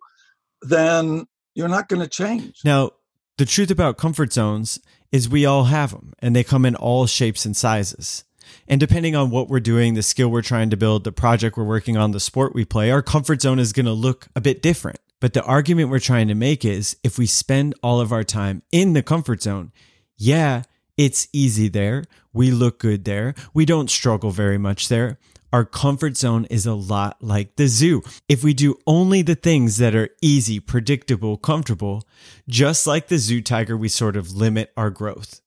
then 0.61 1.25
you're 1.55 1.67
not 1.67 1.89
going 1.89 2.01
to 2.01 2.07
change. 2.07 2.59
Now, 2.63 2.91
the 3.37 3.45
truth 3.45 3.71
about 3.71 3.97
comfort 3.97 4.31
zones 4.31 4.79
is 5.11 5.27
we 5.27 5.45
all 5.45 5.65
have 5.65 5.91
them 5.91 6.13
and 6.19 6.35
they 6.35 6.43
come 6.43 6.65
in 6.65 6.75
all 6.75 7.07
shapes 7.07 7.45
and 7.45 7.57
sizes. 7.57 8.23
And 8.67 8.79
depending 8.79 9.15
on 9.15 9.29
what 9.29 9.47
we're 9.47 9.59
doing, 9.59 9.93
the 9.93 10.03
skill 10.03 10.29
we're 10.29 10.41
trying 10.41 10.69
to 10.69 10.77
build, 10.77 11.03
the 11.03 11.11
project 11.11 11.57
we're 11.57 11.63
working 11.63 11.97
on, 11.97 12.11
the 12.11 12.19
sport 12.19 12.53
we 12.53 12.65
play, 12.65 12.91
our 12.91 13.01
comfort 13.01 13.41
zone 13.41 13.59
is 13.59 13.73
going 13.73 13.85
to 13.85 13.91
look 13.91 14.27
a 14.35 14.41
bit 14.41 14.61
different. 14.61 14.99
But 15.19 15.33
the 15.33 15.43
argument 15.43 15.89
we're 15.89 15.99
trying 15.99 16.27
to 16.27 16.35
make 16.35 16.65
is 16.65 16.97
if 17.03 17.17
we 17.17 17.25
spend 17.25 17.75
all 17.81 18.01
of 18.01 18.11
our 18.11 18.23
time 18.23 18.63
in 18.71 18.93
the 18.93 19.03
comfort 19.03 19.41
zone, 19.41 19.71
yeah, 20.17 20.63
it's 20.97 21.27
easy 21.33 21.67
there. 21.67 22.03
We 22.33 22.51
look 22.51 22.79
good 22.79 23.05
there. 23.05 23.33
We 23.53 23.65
don't 23.65 23.89
struggle 23.89 24.31
very 24.31 24.57
much 24.57 24.87
there. 24.87 25.19
Our 25.53 25.65
comfort 25.65 26.15
zone 26.15 26.45
is 26.45 26.65
a 26.65 26.73
lot 26.73 27.21
like 27.21 27.57
the 27.57 27.67
zoo. 27.67 28.03
If 28.29 28.43
we 28.43 28.53
do 28.53 28.77
only 28.87 29.21
the 29.21 29.35
things 29.35 29.77
that 29.77 29.95
are 29.95 30.09
easy, 30.21 30.61
predictable, 30.61 31.35
comfortable, 31.35 32.07
just 32.47 32.87
like 32.87 33.07
the 33.07 33.17
zoo 33.17 33.41
tiger, 33.41 33.75
we 33.75 33.89
sort 33.89 34.15
of 34.15 34.31
limit 34.31 34.71
our 34.77 34.89
growth. 34.89 35.41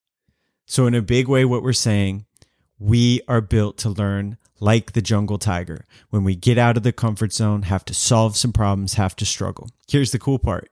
So, 0.67 0.87
in 0.87 0.95
a 0.95 1.03
big 1.03 1.27
way, 1.29 1.45
what 1.45 1.63
we're 1.63 1.73
saying 1.73 2.27
we 2.79 3.21
are 3.29 3.41
built 3.41 3.79
to 3.79 3.89
learn 3.89 4.37
like 4.61 4.93
the 4.93 5.03
jungle 5.03 5.39
tiger. 5.39 5.87
When 6.11 6.25
we 6.25 6.35
get 6.35 6.59
out 6.59 6.77
of 6.77 6.83
the 6.83 6.93
comfort 6.93 7.33
zone, 7.33 7.63
have 7.63 7.85
to 7.87 7.95
solve 7.95 8.37
some 8.37 8.53
problems, 8.53 8.95
have 8.95 9.17
to 9.17 9.25
struggle. 9.25 9.71
Here's 9.89 10.11
the 10.11 10.19
cool 10.19 10.39
part. 10.39 10.71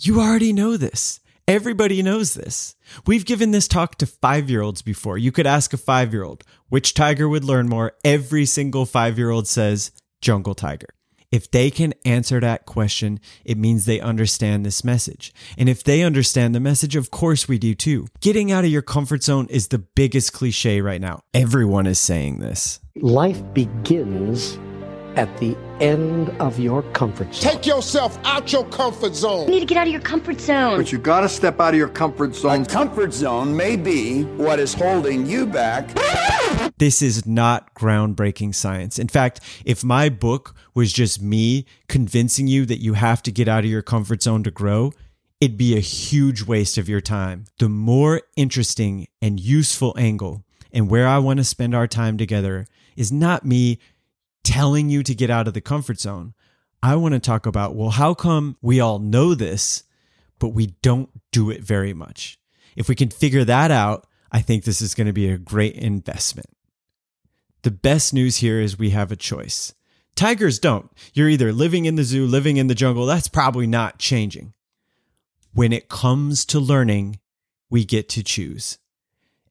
You 0.00 0.20
already 0.20 0.52
know 0.52 0.76
this. 0.76 1.20
Everybody 1.48 2.02
knows 2.02 2.34
this. 2.34 2.76
We've 3.06 3.24
given 3.24 3.52
this 3.52 3.66
talk 3.66 3.96
to 3.96 4.06
five 4.06 4.50
year 4.50 4.60
olds 4.60 4.82
before. 4.82 5.16
You 5.16 5.32
could 5.32 5.46
ask 5.46 5.72
a 5.72 5.78
five 5.78 6.12
year 6.12 6.22
old 6.22 6.44
which 6.68 6.92
tiger 6.92 7.26
would 7.26 7.42
learn 7.42 7.70
more. 7.70 7.94
Every 8.04 8.44
single 8.44 8.84
five 8.84 9.16
year 9.16 9.30
old 9.30 9.48
says 9.48 9.90
jungle 10.20 10.54
tiger. 10.54 10.88
If 11.32 11.50
they 11.50 11.70
can 11.70 11.94
answer 12.04 12.38
that 12.40 12.66
question, 12.66 13.18
it 13.46 13.56
means 13.56 13.86
they 13.86 13.98
understand 13.98 14.66
this 14.66 14.84
message. 14.84 15.32
And 15.56 15.70
if 15.70 15.82
they 15.82 16.02
understand 16.02 16.54
the 16.54 16.60
message, 16.60 16.96
of 16.96 17.10
course 17.10 17.48
we 17.48 17.58
do 17.58 17.74
too. 17.74 18.08
Getting 18.20 18.52
out 18.52 18.64
of 18.64 18.70
your 18.70 18.82
comfort 18.82 19.22
zone 19.22 19.46
is 19.48 19.68
the 19.68 19.78
biggest 19.78 20.34
cliche 20.34 20.82
right 20.82 21.00
now. 21.00 21.22
Everyone 21.32 21.86
is 21.86 21.98
saying 21.98 22.40
this. 22.40 22.78
Life 22.94 23.42
begins 23.54 24.58
at 25.18 25.36
the 25.38 25.56
end 25.80 26.30
of 26.40 26.60
your 26.60 26.84
comfort 26.92 27.34
zone. 27.34 27.52
Take 27.52 27.66
yourself 27.66 28.16
out 28.22 28.52
your 28.52 28.64
comfort 28.66 29.16
zone. 29.16 29.46
You 29.46 29.54
need 29.54 29.60
to 29.60 29.66
get 29.66 29.76
out 29.76 29.88
of 29.88 29.92
your 29.92 30.00
comfort 30.00 30.40
zone. 30.40 30.78
But 30.78 30.92
you 30.92 30.98
got 30.98 31.22
to 31.22 31.28
step 31.28 31.58
out 31.60 31.74
of 31.74 31.78
your 31.78 31.88
comfort 31.88 32.36
zone. 32.36 32.62
A 32.62 32.66
comfort 32.66 33.12
zone 33.12 33.56
may 33.56 33.74
be 33.74 34.22
what 34.22 34.60
is 34.60 34.72
holding 34.72 35.26
you 35.26 35.44
back. 35.44 35.92
This 36.78 37.02
is 37.02 37.26
not 37.26 37.74
groundbreaking 37.74 38.54
science. 38.54 38.96
In 38.96 39.08
fact, 39.08 39.40
if 39.64 39.82
my 39.82 40.08
book 40.08 40.54
was 40.72 40.92
just 40.92 41.20
me 41.20 41.66
convincing 41.88 42.46
you 42.46 42.64
that 42.66 42.78
you 42.80 42.94
have 42.94 43.20
to 43.24 43.32
get 43.32 43.48
out 43.48 43.64
of 43.64 43.70
your 43.70 43.82
comfort 43.82 44.22
zone 44.22 44.44
to 44.44 44.52
grow, 44.52 44.92
it'd 45.40 45.58
be 45.58 45.76
a 45.76 45.80
huge 45.80 46.44
waste 46.44 46.78
of 46.78 46.88
your 46.88 47.00
time. 47.00 47.46
The 47.58 47.68
more 47.68 48.22
interesting 48.36 49.08
and 49.20 49.40
useful 49.40 49.96
angle 49.98 50.44
and 50.72 50.88
where 50.88 51.08
I 51.08 51.18
want 51.18 51.38
to 51.38 51.44
spend 51.44 51.74
our 51.74 51.88
time 51.88 52.16
together 52.16 52.68
is 52.96 53.10
not 53.10 53.44
me 53.44 53.80
telling 54.48 54.88
you 54.88 55.02
to 55.02 55.14
get 55.14 55.28
out 55.28 55.46
of 55.46 55.52
the 55.52 55.60
comfort 55.60 56.00
zone. 56.00 56.32
I 56.82 56.96
want 56.96 57.12
to 57.12 57.20
talk 57.20 57.44
about, 57.44 57.74
well, 57.74 57.90
how 57.90 58.14
come 58.14 58.56
we 58.62 58.80
all 58.80 58.98
know 58.98 59.34
this, 59.34 59.82
but 60.38 60.48
we 60.48 60.68
don't 60.80 61.10
do 61.32 61.50
it 61.50 61.62
very 61.62 61.92
much? 61.92 62.38
If 62.74 62.88
we 62.88 62.94
can 62.94 63.10
figure 63.10 63.44
that 63.44 63.70
out, 63.70 64.06
I 64.32 64.40
think 64.40 64.64
this 64.64 64.80
is 64.80 64.94
going 64.94 65.06
to 65.06 65.12
be 65.12 65.28
a 65.28 65.36
great 65.36 65.74
investment. 65.74 66.48
The 67.60 67.70
best 67.70 68.14
news 68.14 68.38
here 68.38 68.58
is 68.58 68.78
we 68.78 68.90
have 68.90 69.12
a 69.12 69.16
choice. 69.16 69.74
Tigers 70.14 70.58
don't. 70.58 70.90
You're 71.12 71.28
either 71.28 71.52
living 71.52 71.84
in 71.84 71.96
the 71.96 72.04
zoo, 72.04 72.26
living 72.26 72.56
in 72.56 72.68
the 72.68 72.74
jungle. 72.74 73.04
That's 73.04 73.28
probably 73.28 73.66
not 73.66 73.98
changing. 73.98 74.54
When 75.52 75.74
it 75.74 75.90
comes 75.90 76.46
to 76.46 76.58
learning, 76.58 77.18
we 77.68 77.84
get 77.84 78.08
to 78.10 78.22
choose. 78.22 78.78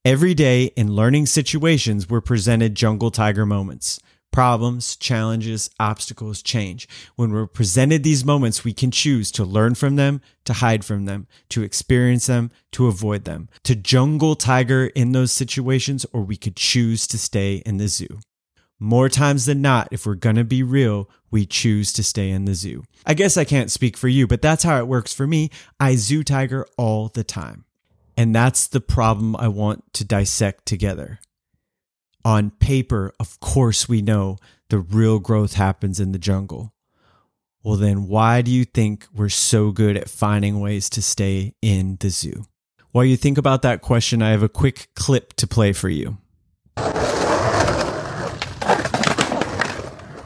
Every 0.04 0.34
day 0.34 0.72
in 0.76 0.94
learning 0.94 1.28
situations, 1.28 2.10
we're 2.10 2.22
presented 2.22 2.74
jungle 2.74 3.12
tiger 3.12 3.46
moments. 3.46 4.00
Problems, 4.32 4.96
challenges, 4.96 5.70
obstacles, 5.80 6.44
change. 6.44 6.88
When 7.16 7.32
we're 7.32 7.48
presented 7.48 8.04
these 8.04 8.24
moments, 8.24 8.64
we 8.64 8.74
can 8.74 8.92
choose 8.92 9.32
to 9.32 9.44
learn 9.44 9.74
from 9.76 9.96
them, 9.96 10.22
to 10.46 10.54
hide 10.54 10.86
from 10.86 11.06
them, 11.06 11.28
to 11.50 11.64
experience 11.64 12.28
them, 12.28 12.52
to 12.74 12.88
avoid 12.88 13.24
them, 13.24 13.50
to 13.64 13.76
jungle 13.76 14.36
tiger 14.36 14.88
in 14.88 15.12
those 15.12 15.32
situations, 15.32 16.06
or 16.14 16.22
we 16.22 16.38
could 16.38 16.56
choose 16.56 17.08
to 17.08 17.18
stay 17.18 17.64
in 17.66 17.78
the 17.78 17.88
zoo. 17.88 18.20
More 18.80 19.10
times 19.10 19.46
than 19.46 19.62
not, 19.62 19.88
if 19.92 20.06
we're 20.06 20.14
gonna 20.14 20.44
be 20.44 20.62
real, 20.62 21.10
we 21.32 21.48
choose 21.48 21.92
to 21.94 22.04
stay 22.04 22.30
in 22.30 22.46
the 22.46 22.54
zoo. 22.54 22.84
I 23.06 23.16
guess 23.16 23.38
I 23.38 23.44
can't 23.44 23.72
speak 23.72 23.98
for 23.98 24.08
you, 24.08 24.28
but 24.28 24.44
that's 24.44 24.64
how 24.64 24.78
it 24.78 24.88
works 24.88 25.14
for 25.14 25.26
me. 25.26 25.50
I 25.80 25.96
zoo 25.96 26.24
tiger 26.24 26.68
all 26.78 27.08
the 27.08 27.24
time. 27.24 27.66
And 28.16 28.36
that's 28.36 28.68
the 28.68 28.82
problem 28.82 29.36
I 29.36 29.48
want 29.48 29.94
to 29.94 30.04
dissect 30.04 30.66
together 30.66 31.20
on 32.26 32.52
paper, 32.52 33.14
of 33.20 33.40
course, 33.40 33.88
we 33.88 34.02
know 34.02 34.38
the 34.70 34.80
real 34.80 35.20
growth 35.20 35.54
happens 35.54 36.00
in 36.00 36.12
the 36.12 36.20
jungle. 36.20 36.74
Well, 37.64 37.76
then 37.76 38.08
why 38.08 38.42
do 38.42 38.52
you 38.52 38.66
think 38.66 39.08
we're 39.14 39.30
so 39.30 39.72
good 39.72 39.98
at 39.98 40.10
finding 40.10 40.60
ways 40.60 40.90
to 40.92 41.02
stay 41.02 41.56
in 41.62 41.98
the 42.00 42.10
zoo? 42.10 42.46
While 42.92 43.06
you 43.06 43.18
think 43.18 43.38
about 43.38 43.62
that 43.64 43.82
question, 43.82 44.22
I 44.22 44.32
have 44.32 44.44
a 44.44 44.50
quick 44.50 44.90
clip 44.96 45.34
to 45.34 45.48
play 45.48 45.74
for 45.74 45.90
you. 45.90 46.18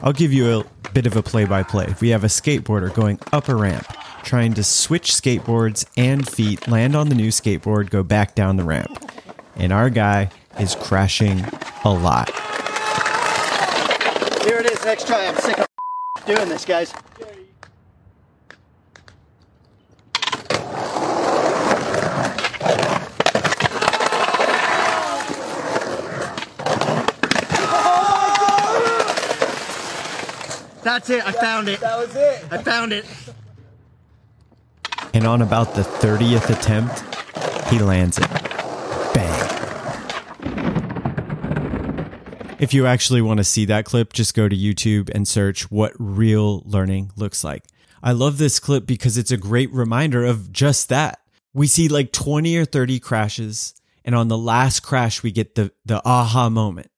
I'll 0.04 0.12
give 0.12 0.32
you 0.32 0.60
a 0.60 0.64
bit 0.92 1.06
of 1.06 1.16
a 1.16 1.22
play 1.22 1.44
by 1.44 1.62
play. 1.62 1.94
We 2.00 2.08
have 2.10 2.24
a 2.24 2.28
skateboarder 2.28 2.92
going 2.92 3.20
up 3.32 3.48
a 3.48 3.54
ramp, 3.54 3.86
trying 4.22 4.54
to 4.54 4.64
switch 4.64 5.12
skateboards 5.12 5.84
and 5.96 6.28
feet, 6.28 6.66
land 6.68 6.96
on 6.96 7.08
the 7.08 7.14
new 7.14 7.28
skateboard, 7.28 7.90
go 7.90 8.02
back 8.02 8.34
down 8.34 8.56
the 8.56 8.64
ramp. 8.64 9.12
And 9.56 9.72
our 9.72 9.90
guy 9.90 10.30
is 10.58 10.74
crashing 10.74 11.44
a 11.84 11.90
lot. 11.90 12.30
Here 14.44 14.58
it 14.58 14.70
is, 14.70 14.84
next 14.84 15.06
try. 15.06 15.26
I'm 15.26 15.36
sick 15.36 15.58
of 15.58 15.66
doing 16.26 16.48
this, 16.48 16.64
guys. 16.64 16.92
That's 30.82 31.10
it. 31.10 31.26
I 31.26 31.32
found 31.32 31.68
it. 31.68 31.80
That 31.80 31.96
was 31.96 32.14
it. 32.16 32.44
I 32.50 32.58
found 32.58 32.92
it. 32.92 33.06
And 35.14 35.26
on 35.26 35.42
about 35.42 35.74
the 35.74 35.82
30th 35.82 36.50
attempt, 36.50 37.02
he 37.70 37.78
lands 37.78 38.18
it. 38.18 38.41
If 42.62 42.72
you 42.72 42.86
actually 42.86 43.22
want 43.22 43.38
to 43.38 43.44
see 43.44 43.64
that 43.64 43.86
clip, 43.86 44.12
just 44.12 44.36
go 44.36 44.48
to 44.48 44.56
YouTube 44.56 45.10
and 45.12 45.26
search 45.26 45.68
what 45.68 45.94
real 45.98 46.62
learning 46.64 47.10
looks 47.16 47.42
like. 47.42 47.64
I 48.04 48.12
love 48.12 48.38
this 48.38 48.60
clip 48.60 48.86
because 48.86 49.18
it's 49.18 49.32
a 49.32 49.36
great 49.36 49.72
reminder 49.72 50.24
of 50.24 50.52
just 50.52 50.88
that. 50.88 51.18
We 51.52 51.66
see 51.66 51.88
like 51.88 52.12
20 52.12 52.56
or 52.56 52.64
30 52.64 53.00
crashes, 53.00 53.74
and 54.04 54.14
on 54.14 54.28
the 54.28 54.38
last 54.38 54.78
crash, 54.78 55.24
we 55.24 55.32
get 55.32 55.56
the, 55.56 55.72
the 55.84 56.00
aha 56.04 56.48
moment. 56.50 56.92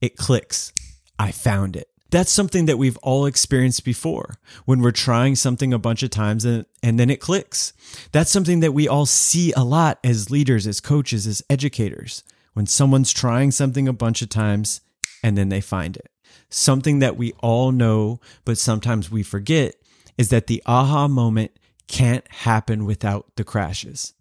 It 0.00 0.16
clicks. 0.16 0.72
I 1.18 1.32
found 1.32 1.74
it. 1.74 1.88
That's 2.10 2.30
something 2.30 2.66
that 2.66 2.78
we've 2.78 2.96
all 2.98 3.26
experienced 3.26 3.84
before 3.84 4.36
when 4.66 4.80
we're 4.80 4.92
trying 4.92 5.34
something 5.34 5.72
a 5.72 5.80
bunch 5.80 6.04
of 6.04 6.10
times 6.10 6.44
and, 6.44 6.64
and 6.80 6.96
then 6.96 7.10
it 7.10 7.20
clicks. 7.20 7.72
That's 8.12 8.30
something 8.30 8.60
that 8.60 8.72
we 8.72 8.86
all 8.86 9.04
see 9.04 9.52
a 9.56 9.64
lot 9.64 9.98
as 10.04 10.30
leaders, 10.30 10.64
as 10.68 10.80
coaches, 10.80 11.26
as 11.26 11.42
educators. 11.50 12.22
When 12.52 12.66
someone's 12.66 13.12
trying 13.12 13.50
something 13.50 13.88
a 13.88 13.92
bunch 13.92 14.22
of 14.22 14.28
times 14.28 14.80
and 15.22 15.36
then 15.36 15.48
they 15.48 15.60
find 15.60 15.96
it. 15.96 16.10
Something 16.50 16.98
that 17.00 17.16
we 17.16 17.32
all 17.40 17.72
know, 17.72 18.20
but 18.44 18.58
sometimes 18.58 19.10
we 19.10 19.22
forget 19.22 19.74
is 20.16 20.30
that 20.30 20.46
the 20.46 20.62
aha 20.66 21.08
moment 21.08 21.52
can't 21.86 22.26
happen 22.28 22.84
without 22.84 23.26
the 23.36 23.44
crashes. 23.44 24.14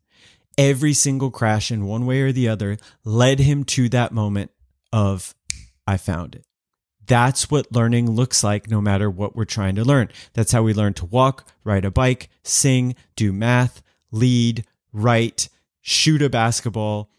Every 0.58 0.94
single 0.94 1.32
crash 1.32 1.72
in 1.72 1.86
one 1.86 2.06
way 2.06 2.22
or 2.22 2.32
the 2.32 2.48
other 2.48 2.78
led 3.04 3.40
him 3.40 3.64
to 3.66 3.90
that 3.90 4.12
moment 4.12 4.52
of, 4.92 5.36
I 5.86 5.98
found 5.98 6.36
it. 6.36 6.46
That's 7.06 7.50
what 7.50 7.72
learning 7.72 8.12
looks 8.12 8.44
like 8.44 8.70
no 8.70 8.82
matter 8.82 9.10
what 9.10 9.36
we're 9.36 9.46
trying 9.46 9.76
to 9.76 9.86
learn. 9.86 10.10
That's 10.34 10.52
how 10.52 10.64
we 10.64 10.74
learn 10.74 10.94
to 10.96 11.06
walk, 11.06 11.48
ride 11.64 11.86
a 11.86 11.92
bike, 11.92 12.30
sing, 12.44 12.96
do 13.16 13.32
math, 13.32 13.82
lead, 14.12 14.66
write, 14.92 15.48
shoot 15.82 16.22
a 16.22 16.30
basketball, 16.30 17.10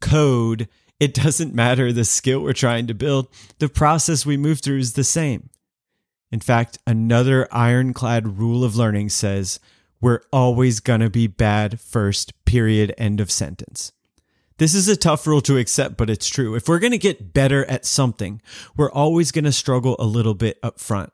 code. 0.00 0.68
It 1.00 1.14
doesn't 1.14 1.54
matter 1.54 1.92
the 1.92 2.04
skill 2.04 2.40
we're 2.40 2.52
trying 2.52 2.86
to 2.88 2.94
build. 2.94 3.28
The 3.58 3.68
process 3.68 4.26
we 4.26 4.36
move 4.36 4.60
through 4.60 4.78
is 4.78 4.94
the 4.94 5.04
same. 5.04 5.50
In 6.30 6.40
fact, 6.40 6.78
another 6.86 7.48
ironclad 7.52 8.38
rule 8.38 8.64
of 8.64 8.76
learning 8.76 9.10
says 9.10 9.60
we're 10.00 10.22
always 10.32 10.80
going 10.80 11.00
to 11.00 11.10
be 11.10 11.26
bad 11.26 11.80
first, 11.80 12.32
period, 12.44 12.94
end 12.98 13.20
of 13.20 13.30
sentence. 13.30 13.92
This 14.58 14.74
is 14.74 14.88
a 14.88 14.96
tough 14.96 15.26
rule 15.26 15.40
to 15.42 15.56
accept, 15.56 15.96
but 15.96 16.10
it's 16.10 16.28
true. 16.28 16.56
If 16.56 16.68
we're 16.68 16.80
going 16.80 16.92
to 16.92 16.98
get 16.98 17.32
better 17.32 17.64
at 17.66 17.86
something, 17.86 18.42
we're 18.76 18.90
always 18.90 19.30
going 19.30 19.44
to 19.44 19.52
struggle 19.52 19.94
a 20.00 20.04
little 20.04 20.34
bit 20.34 20.58
up 20.64 20.80
front. 20.80 21.12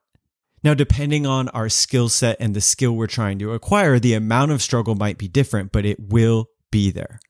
Now, 0.63 0.73
depending 0.73 1.27
on 1.27 1.51
our 1.51 1.69
skill 1.69 2.09
set 2.09 2.39
and 2.41 2.57
the 2.57 2.63
skill 2.63 2.93
we're 2.93 3.07
trying 3.07 3.39
to 3.41 3.53
acquire, 3.53 3.99
the 3.99 4.15
amount 4.15 4.53
of 4.53 4.63
struggle 4.63 4.95
might 4.95 5.19
be 5.19 5.29
different, 5.29 5.73
but 5.73 5.85
it 5.85 6.01
will 6.01 6.49
be 6.71 6.91
there. 6.91 7.21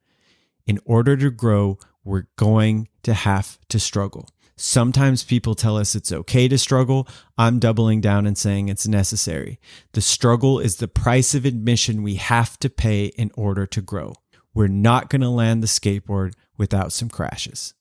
In 0.67 0.79
order 0.85 1.17
to 1.17 1.33
grow, 1.33 1.79
we're 2.05 2.27
going 2.37 2.89
to 3.03 3.15
have 3.15 3.59
to 3.69 3.81
struggle. 3.81 4.29
Sometimes 4.57 5.25
people 5.25 5.55
tell 5.55 5.77
us 5.77 5.97
it's 5.97 6.13
okay 6.13 6.47
to 6.47 6.59
struggle. 6.59 7.09
I'm 7.37 7.59
doubling 7.59 8.01
down 8.01 8.27
and 8.27 8.39
saying 8.39 8.69
it's 8.69 8.87
necessary. 8.87 9.59
The 9.93 10.01
struggle 10.01 10.61
is 10.61 10.77
the 10.77 10.87
price 10.87 11.35
of 11.35 11.45
admission 11.45 12.05
we 12.05 12.15
have 12.17 12.57
to 12.61 12.71
pay 12.71 13.07
in 13.07 13.33
order 13.35 13.67
to 13.67 13.83
grow 13.83 14.15
we're 14.55 14.69
not 14.69 15.11
going 15.11 15.21
to 15.21 15.29
land 15.29 15.63
the 15.63 15.67
skateboard 15.67 16.35
without 16.57 16.93
some 16.93 17.11
crashes. 17.11 17.75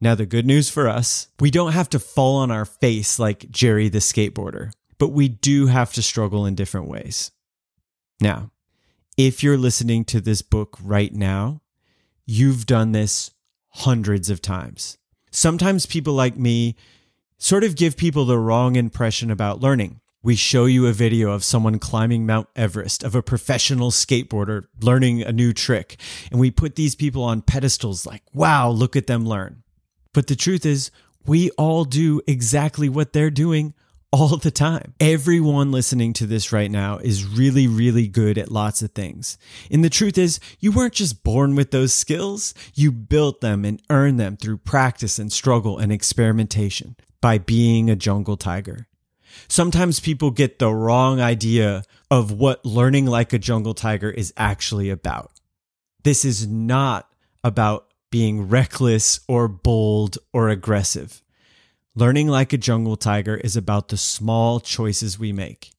Now, 0.00 0.14
the 0.16 0.26
good 0.26 0.46
news 0.46 0.68
for 0.68 0.88
us, 0.88 1.28
we 1.38 1.50
don't 1.50 1.72
have 1.72 1.90
to 1.90 1.98
fall 1.98 2.36
on 2.36 2.50
our 2.50 2.64
face 2.64 3.18
like 3.18 3.50
Jerry 3.50 3.88
the 3.88 3.98
skateboarder, 3.98 4.72
but 4.98 5.10
we 5.10 5.28
do 5.28 5.66
have 5.66 5.92
to 5.92 6.02
struggle 6.02 6.44
in 6.44 6.56
different 6.56 6.88
ways. 6.88 7.30
Now, 8.20 8.50
if 9.16 9.42
you're 9.42 9.58
listening 9.58 10.04
to 10.06 10.20
this 10.20 10.42
book 10.42 10.76
right 10.82 11.14
now, 11.14 11.60
you've 12.26 12.66
done 12.66 12.92
this 12.92 13.30
hundreds 13.68 14.30
of 14.30 14.42
times. 14.42 14.98
Sometimes 15.30 15.86
people 15.86 16.14
like 16.14 16.36
me 16.36 16.76
sort 17.38 17.64
of 17.64 17.76
give 17.76 17.96
people 17.96 18.24
the 18.24 18.38
wrong 18.38 18.76
impression 18.76 19.30
about 19.30 19.60
learning 19.60 20.00
we 20.22 20.36
show 20.36 20.66
you 20.66 20.86
a 20.86 20.92
video 20.92 21.32
of 21.32 21.42
someone 21.42 21.78
climbing 21.78 22.24
Mount 22.24 22.48
Everest, 22.54 23.02
of 23.02 23.14
a 23.14 23.22
professional 23.22 23.90
skateboarder 23.90 24.66
learning 24.80 25.22
a 25.22 25.32
new 25.32 25.52
trick. 25.52 25.96
And 26.30 26.38
we 26.38 26.50
put 26.50 26.76
these 26.76 26.94
people 26.94 27.24
on 27.24 27.42
pedestals 27.42 28.06
like, 28.06 28.22
wow, 28.32 28.70
look 28.70 28.94
at 28.94 29.08
them 29.08 29.26
learn. 29.26 29.64
But 30.14 30.28
the 30.28 30.36
truth 30.36 30.64
is, 30.64 30.90
we 31.26 31.50
all 31.52 31.84
do 31.84 32.20
exactly 32.26 32.88
what 32.88 33.12
they're 33.12 33.30
doing 33.30 33.74
all 34.12 34.36
the 34.36 34.50
time. 34.50 34.94
Everyone 35.00 35.72
listening 35.72 36.12
to 36.14 36.26
this 36.26 36.52
right 36.52 36.70
now 36.70 36.98
is 36.98 37.24
really, 37.24 37.66
really 37.66 38.06
good 38.06 38.36
at 38.36 38.52
lots 38.52 38.82
of 38.82 38.92
things. 38.92 39.38
And 39.70 39.82
the 39.82 39.90
truth 39.90 40.18
is, 40.18 40.38
you 40.60 40.70
weren't 40.70 40.92
just 40.92 41.24
born 41.24 41.56
with 41.56 41.70
those 41.70 41.94
skills. 41.94 42.52
You 42.74 42.92
built 42.92 43.40
them 43.40 43.64
and 43.64 43.82
earned 43.88 44.20
them 44.20 44.36
through 44.36 44.58
practice 44.58 45.18
and 45.18 45.32
struggle 45.32 45.78
and 45.78 45.90
experimentation 45.90 46.94
by 47.22 47.38
being 47.38 47.88
a 47.88 47.96
jungle 47.96 48.36
tiger. 48.36 48.86
Sometimes 49.48 49.98
people 49.98 50.30
get 50.30 50.58
the 50.58 50.72
wrong 50.72 51.20
idea 51.20 51.84
of 52.10 52.30
what 52.32 52.66
learning 52.66 53.06
like 53.06 53.32
a 53.32 53.38
jungle 53.38 53.72
tiger 53.72 54.10
is 54.10 54.34
actually 54.36 54.90
about. 54.90 55.32
This 56.04 56.24
is 56.24 56.46
not 56.46 57.08
about 57.42 57.86
being 58.10 58.48
reckless 58.48 59.20
or 59.26 59.48
bold 59.48 60.18
or 60.34 60.50
aggressive. 60.50 61.22
Learning 61.94 62.26
like 62.26 62.54
a 62.54 62.58
jungle 62.58 62.96
tiger 62.96 63.36
is 63.36 63.54
about 63.54 63.88
the 63.88 63.98
small 63.98 64.60
choices 64.60 65.18
we 65.18 65.30
make. 65.30 65.72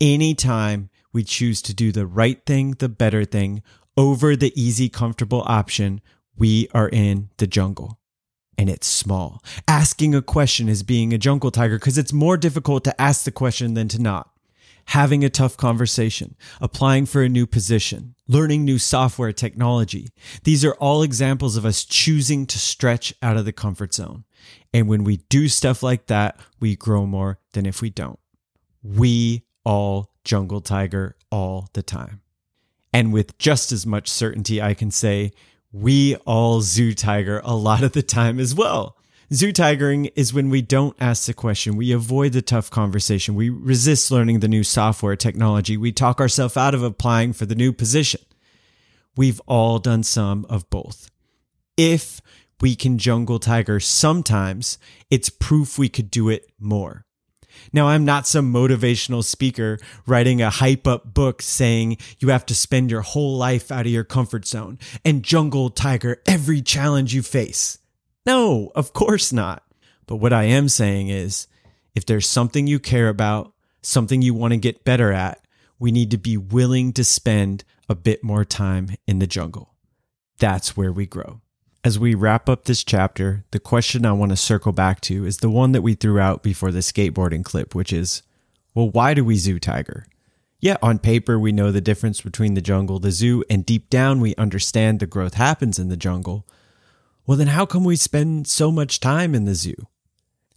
Anytime 0.00 0.88
we 1.12 1.24
choose 1.24 1.60
to 1.62 1.74
do 1.74 1.90
the 1.90 2.06
right 2.06 2.44
thing, 2.46 2.72
the 2.72 2.88
better 2.88 3.24
thing, 3.24 3.60
over 3.96 4.36
the 4.36 4.52
easy, 4.54 4.88
comfortable 4.88 5.42
option, 5.46 6.00
we 6.36 6.68
are 6.72 6.88
in 6.88 7.30
the 7.38 7.46
jungle 7.48 7.98
and 8.56 8.70
it's 8.70 8.86
small. 8.86 9.42
Asking 9.66 10.14
a 10.14 10.22
question 10.22 10.68
is 10.68 10.84
being 10.84 11.12
a 11.12 11.18
jungle 11.18 11.50
tiger 11.50 11.76
because 11.76 11.98
it's 11.98 12.12
more 12.12 12.36
difficult 12.36 12.84
to 12.84 13.00
ask 13.00 13.24
the 13.24 13.32
question 13.32 13.74
than 13.74 13.88
to 13.88 14.00
not. 14.00 14.30
Having 14.86 15.24
a 15.24 15.30
tough 15.30 15.56
conversation, 15.56 16.36
applying 16.60 17.06
for 17.06 17.22
a 17.22 17.28
new 17.28 17.46
position, 17.46 18.14
learning 18.28 18.64
new 18.64 18.78
software 18.78 19.32
technology. 19.32 20.08
These 20.44 20.64
are 20.64 20.74
all 20.74 21.02
examples 21.02 21.56
of 21.56 21.64
us 21.64 21.84
choosing 21.84 22.46
to 22.46 22.58
stretch 22.58 23.12
out 23.20 23.36
of 23.36 23.44
the 23.44 23.52
comfort 23.52 23.94
zone. 23.94 24.24
And 24.72 24.88
when 24.88 25.04
we 25.04 25.18
do 25.28 25.48
stuff 25.48 25.82
like 25.82 26.06
that, 26.06 26.38
we 26.60 26.76
grow 26.76 27.06
more 27.06 27.38
than 27.52 27.66
if 27.66 27.82
we 27.82 27.90
don't. 27.90 28.18
We 28.82 29.44
all 29.64 30.12
jungle 30.24 30.60
tiger 30.60 31.16
all 31.30 31.68
the 31.72 31.82
time. 31.82 32.20
And 32.92 33.12
with 33.12 33.36
just 33.38 33.72
as 33.72 33.84
much 33.84 34.08
certainty, 34.08 34.62
I 34.62 34.74
can 34.74 34.90
say 34.90 35.32
we 35.72 36.16
all 36.24 36.62
zoo 36.62 36.94
tiger 36.94 37.40
a 37.44 37.54
lot 37.54 37.82
of 37.82 37.92
the 37.92 38.02
time 38.02 38.38
as 38.38 38.54
well. 38.54 38.95
Zoo 39.32 39.52
tigering 39.52 40.12
is 40.14 40.32
when 40.32 40.50
we 40.50 40.62
don't 40.62 40.96
ask 41.00 41.26
the 41.26 41.34
question, 41.34 41.74
we 41.74 41.90
avoid 41.90 42.32
the 42.32 42.42
tough 42.42 42.70
conversation, 42.70 43.34
we 43.34 43.50
resist 43.50 44.12
learning 44.12 44.38
the 44.38 44.46
new 44.46 44.62
software 44.62 45.16
technology, 45.16 45.76
we 45.76 45.90
talk 45.90 46.20
ourselves 46.20 46.56
out 46.56 46.74
of 46.74 46.84
applying 46.84 47.32
for 47.32 47.44
the 47.44 47.56
new 47.56 47.72
position. 47.72 48.20
We've 49.16 49.40
all 49.46 49.80
done 49.80 50.04
some 50.04 50.46
of 50.48 50.70
both. 50.70 51.10
If 51.76 52.20
we 52.60 52.76
can 52.76 52.98
jungle 52.98 53.40
tiger 53.40 53.80
sometimes, 53.80 54.78
it's 55.10 55.28
proof 55.28 55.76
we 55.76 55.88
could 55.88 56.08
do 56.08 56.28
it 56.28 56.48
more. 56.60 57.04
Now, 57.72 57.88
I'm 57.88 58.04
not 58.04 58.28
some 58.28 58.52
motivational 58.52 59.24
speaker 59.24 59.80
writing 60.06 60.40
a 60.40 60.50
hype 60.50 60.86
up 60.86 61.14
book 61.14 61.42
saying 61.42 61.96
you 62.20 62.28
have 62.28 62.46
to 62.46 62.54
spend 62.54 62.92
your 62.92 63.00
whole 63.00 63.36
life 63.36 63.72
out 63.72 63.86
of 63.86 63.92
your 63.92 64.04
comfort 64.04 64.46
zone 64.46 64.78
and 65.04 65.24
jungle 65.24 65.68
tiger 65.70 66.22
every 66.26 66.62
challenge 66.62 67.12
you 67.12 67.22
face. 67.22 67.78
No, 68.26 68.72
of 68.74 68.92
course 68.92 69.32
not. 69.32 69.62
But 70.06 70.16
what 70.16 70.32
I 70.32 70.44
am 70.44 70.68
saying 70.68 71.08
is 71.08 71.46
if 71.94 72.04
there's 72.04 72.28
something 72.28 72.66
you 72.66 72.78
care 72.78 73.08
about, 73.08 73.52
something 73.82 74.20
you 74.20 74.34
want 74.34 74.52
to 74.52 74.58
get 74.58 74.84
better 74.84 75.12
at, 75.12 75.40
we 75.78 75.92
need 75.92 76.10
to 76.10 76.18
be 76.18 76.36
willing 76.36 76.92
to 76.94 77.04
spend 77.04 77.64
a 77.88 77.94
bit 77.94 78.24
more 78.24 78.44
time 78.44 78.90
in 79.06 79.18
the 79.18 79.26
jungle. 79.26 79.74
That's 80.38 80.76
where 80.76 80.92
we 80.92 81.06
grow. 81.06 81.40
As 81.84 81.98
we 81.98 82.14
wrap 82.14 82.48
up 82.48 82.64
this 82.64 82.82
chapter, 82.82 83.44
the 83.52 83.60
question 83.60 84.04
I 84.04 84.12
want 84.12 84.30
to 84.32 84.36
circle 84.36 84.72
back 84.72 85.00
to 85.02 85.24
is 85.24 85.38
the 85.38 85.50
one 85.50 85.72
that 85.72 85.82
we 85.82 85.94
threw 85.94 86.18
out 86.18 86.42
before 86.42 86.72
the 86.72 86.80
skateboarding 86.80 87.44
clip, 87.44 87.74
which 87.74 87.92
is 87.92 88.22
well, 88.74 88.90
why 88.90 89.14
do 89.14 89.24
we 89.24 89.36
zoo 89.36 89.58
tiger? 89.58 90.06
Yeah, 90.60 90.76
on 90.82 90.98
paper, 90.98 91.38
we 91.38 91.52
know 91.52 91.70
the 91.70 91.80
difference 91.80 92.20
between 92.20 92.54
the 92.54 92.60
jungle, 92.60 92.98
the 92.98 93.10
zoo, 93.10 93.42
and 93.48 93.64
deep 93.64 93.88
down, 93.88 94.20
we 94.20 94.34
understand 94.34 95.00
the 95.00 95.06
growth 95.06 95.34
happens 95.34 95.78
in 95.78 95.88
the 95.88 95.96
jungle. 95.96 96.46
Well, 97.26 97.36
then 97.36 97.48
how 97.48 97.66
come 97.66 97.82
we 97.82 97.96
spend 97.96 98.46
so 98.46 98.70
much 98.70 99.00
time 99.00 99.34
in 99.34 99.46
the 99.46 99.56
zoo? 99.56 99.74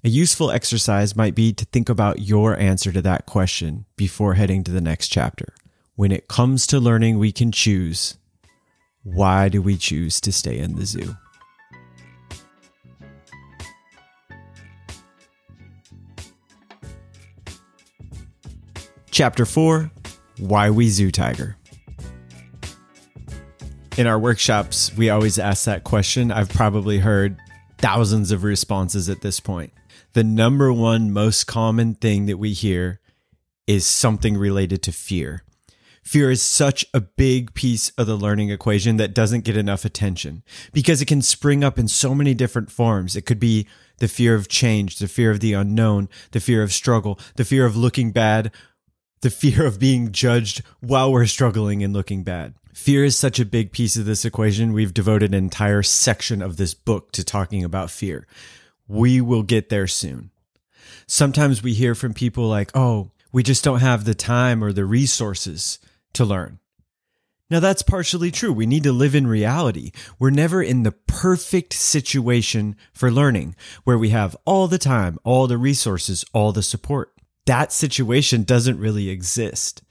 A 0.03 0.09
useful 0.09 0.51
exercise 0.51 1.15
might 1.15 1.33
be 1.33 1.51
to 1.51 1.65
think 1.65 1.89
about 1.89 2.21
your 2.21 2.55
answer 2.59 2.91
to 2.91 3.01
that 3.01 3.25
question 3.25 3.85
before 3.97 4.35
heading 4.35 4.63
to 4.65 4.71
the 4.71 4.79
next 4.79 5.07
chapter. 5.07 5.55
When 5.95 6.11
it 6.11 6.27
comes 6.27 6.67
to 6.67 6.79
learning, 6.79 7.17
we 7.17 7.31
can 7.31 7.51
choose. 7.51 8.19
Why 9.01 9.49
do 9.49 9.63
we 9.63 9.77
choose 9.77 10.21
to 10.21 10.31
stay 10.31 10.59
in 10.59 10.75
the 10.75 10.85
zoo? 10.85 11.17
Chapter 19.09 19.45
4 19.45 19.89
Why 20.37 20.69
We 20.69 20.89
Zoo 20.89 21.09
Tiger. 21.09 21.57
In 23.97 24.07
our 24.07 24.19
workshops, 24.19 24.95
we 24.95 25.09
always 25.09 25.37
ask 25.37 25.65
that 25.65 25.83
question. 25.83 26.31
I've 26.31 26.49
probably 26.49 26.99
heard 26.99 27.37
thousands 27.77 28.31
of 28.31 28.43
responses 28.43 29.09
at 29.09 29.21
this 29.21 29.39
point. 29.39 29.73
The 30.13 30.23
number 30.23 30.71
one 30.71 31.11
most 31.11 31.47
common 31.47 31.95
thing 31.95 32.25
that 32.27 32.37
we 32.37 32.53
hear 32.53 32.99
is 33.67 33.85
something 33.85 34.37
related 34.37 34.81
to 34.83 34.91
fear. 34.91 35.43
Fear 36.01 36.31
is 36.31 36.41
such 36.41 36.85
a 36.93 37.01
big 37.01 37.53
piece 37.53 37.89
of 37.91 38.07
the 38.07 38.15
learning 38.15 38.49
equation 38.49 38.97
that 38.97 39.13
doesn't 39.13 39.43
get 39.43 39.57
enough 39.57 39.85
attention 39.85 40.43
because 40.73 41.01
it 41.01 41.07
can 41.07 41.21
spring 41.21 41.63
up 41.63 41.77
in 41.77 41.87
so 41.87 42.15
many 42.15 42.33
different 42.33 42.71
forms. 42.71 43.15
It 43.15 43.25
could 43.25 43.39
be 43.39 43.67
the 43.97 44.07
fear 44.07 44.33
of 44.33 44.47
change, 44.47 44.97
the 44.97 45.07
fear 45.07 45.29
of 45.29 45.39
the 45.39 45.53
unknown, 45.53 46.09
the 46.31 46.39
fear 46.39 46.63
of 46.63 46.73
struggle, 46.73 47.19
the 47.35 47.45
fear 47.45 47.65
of 47.65 47.75
looking 47.75 48.11
bad, 48.11 48.51
the 49.21 49.29
fear 49.29 49.65
of 49.65 49.77
being 49.77 50.11
judged 50.11 50.63
while 50.79 51.11
we're 51.11 51.25
struggling 51.25 51.83
and 51.83 51.93
looking 51.93 52.23
bad. 52.23 52.55
Fear 52.73 53.05
is 53.05 53.17
such 53.17 53.39
a 53.39 53.45
big 53.45 53.71
piece 53.71 53.97
of 53.97 54.05
this 54.05 54.25
equation. 54.25 54.73
We've 54.73 54.93
devoted 54.93 55.33
an 55.33 55.43
entire 55.43 55.83
section 55.83 56.41
of 56.41 56.57
this 56.57 56.73
book 56.73 57.11
to 57.13 57.23
talking 57.23 57.63
about 57.63 57.91
fear. 57.91 58.27
We 58.87 59.21
will 59.21 59.43
get 59.43 59.69
there 59.69 59.87
soon. 59.87 60.31
Sometimes 61.07 61.63
we 61.63 61.73
hear 61.73 61.95
from 61.95 62.13
people 62.13 62.47
like, 62.47 62.71
oh, 62.75 63.11
we 63.31 63.43
just 63.43 63.63
don't 63.63 63.79
have 63.79 64.05
the 64.05 64.15
time 64.15 64.63
or 64.63 64.71
the 64.71 64.85
resources 64.85 65.79
to 66.13 66.25
learn. 66.25 66.59
Now, 67.51 67.59
that's 67.59 67.81
partially 67.81 68.29
true. 68.29 68.53
We 68.53 68.67
need 68.67 68.83
to 68.83 68.91
live 68.91 69.15
in 69.15 69.25
reality. 69.25 69.91
We're 70.19 70.29
never 70.29 70.61
in 70.61 70.83
the 70.83 70.91
perfect 70.91 71.73
situation 71.73 72.75
for 72.93 73.09
learning 73.09 73.55
where 73.83 73.97
we 73.97 74.09
have 74.09 74.37
all 74.45 74.67
the 74.67 74.77
time, 74.77 75.17
all 75.23 75.47
the 75.47 75.57
resources, 75.57 76.23
all 76.31 76.51
the 76.51 76.61
support. 76.61 77.11
That 77.47 77.73
situation 77.73 78.43
doesn't 78.43 78.77
really 78.77 79.09
exist. 79.09 79.81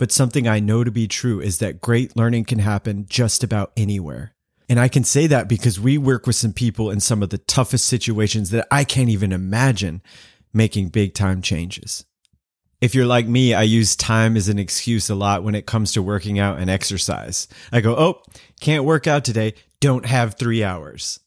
But 0.00 0.10
something 0.10 0.48
I 0.48 0.58
know 0.58 0.82
to 0.82 0.90
be 0.90 1.06
true 1.06 1.40
is 1.40 1.58
that 1.58 1.80
great 1.80 2.16
learning 2.16 2.46
can 2.46 2.58
happen 2.58 3.06
just 3.08 3.44
about 3.44 3.70
anywhere. 3.76 4.34
And 4.68 4.80
I 4.80 4.88
can 4.88 5.04
say 5.04 5.28
that 5.28 5.48
because 5.48 5.78
we 5.78 5.96
work 5.96 6.26
with 6.26 6.34
some 6.34 6.52
people 6.52 6.90
in 6.90 6.98
some 6.98 7.22
of 7.22 7.30
the 7.30 7.38
toughest 7.38 7.86
situations 7.86 8.50
that 8.50 8.66
I 8.68 8.82
can't 8.82 9.10
even 9.10 9.30
imagine 9.30 10.02
making 10.52 10.88
big 10.88 11.14
time 11.14 11.40
changes 11.40 12.04
if 12.80 12.94
you're 12.94 13.06
like 13.06 13.26
me, 13.26 13.52
I 13.52 13.62
use 13.62 13.94
time 13.94 14.36
as 14.36 14.48
an 14.48 14.58
excuse 14.58 15.10
a 15.10 15.14
lot 15.14 15.44
when 15.44 15.54
it 15.54 15.66
comes 15.66 15.92
to 15.92 16.02
working 16.02 16.38
out 16.38 16.58
and 16.58 16.70
exercise. 16.70 17.46
I 17.72 17.80
go, 17.80 17.94
oh, 17.94 18.22
can't 18.60 18.84
work 18.84 19.06
out 19.06 19.24
today. 19.24 19.54
Don't 19.80 20.06
have 20.06 20.38
three 20.38 20.64
hours. 20.64 21.20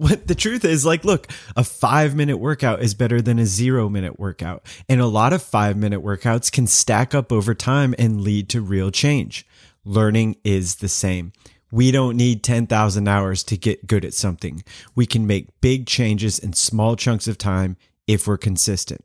What 0.00 0.26
the 0.28 0.34
truth 0.34 0.64
is, 0.64 0.86
like, 0.86 1.04
look, 1.04 1.30
a 1.56 1.62
five 1.62 2.16
minute 2.16 2.38
workout 2.38 2.80
is 2.80 2.94
better 2.94 3.20
than 3.20 3.38
a 3.38 3.44
zero 3.44 3.90
minute 3.90 4.18
workout. 4.18 4.64
And 4.88 4.98
a 4.98 5.06
lot 5.06 5.34
of 5.34 5.42
five 5.42 5.76
minute 5.76 6.02
workouts 6.02 6.50
can 6.50 6.66
stack 6.66 7.14
up 7.14 7.30
over 7.30 7.54
time 7.54 7.94
and 7.98 8.22
lead 8.22 8.48
to 8.48 8.62
real 8.62 8.90
change. 8.90 9.46
Learning 9.84 10.36
is 10.42 10.76
the 10.76 10.88
same. 10.88 11.34
We 11.70 11.90
don't 11.90 12.16
need 12.16 12.42
10,000 12.42 13.08
hours 13.08 13.44
to 13.44 13.58
get 13.58 13.86
good 13.86 14.06
at 14.06 14.14
something. 14.14 14.64
We 14.94 15.04
can 15.04 15.26
make 15.26 15.60
big 15.60 15.86
changes 15.86 16.38
in 16.38 16.54
small 16.54 16.96
chunks 16.96 17.28
of 17.28 17.36
time 17.36 17.76
if 18.06 18.26
we're 18.26 18.38
consistent. 18.38 19.04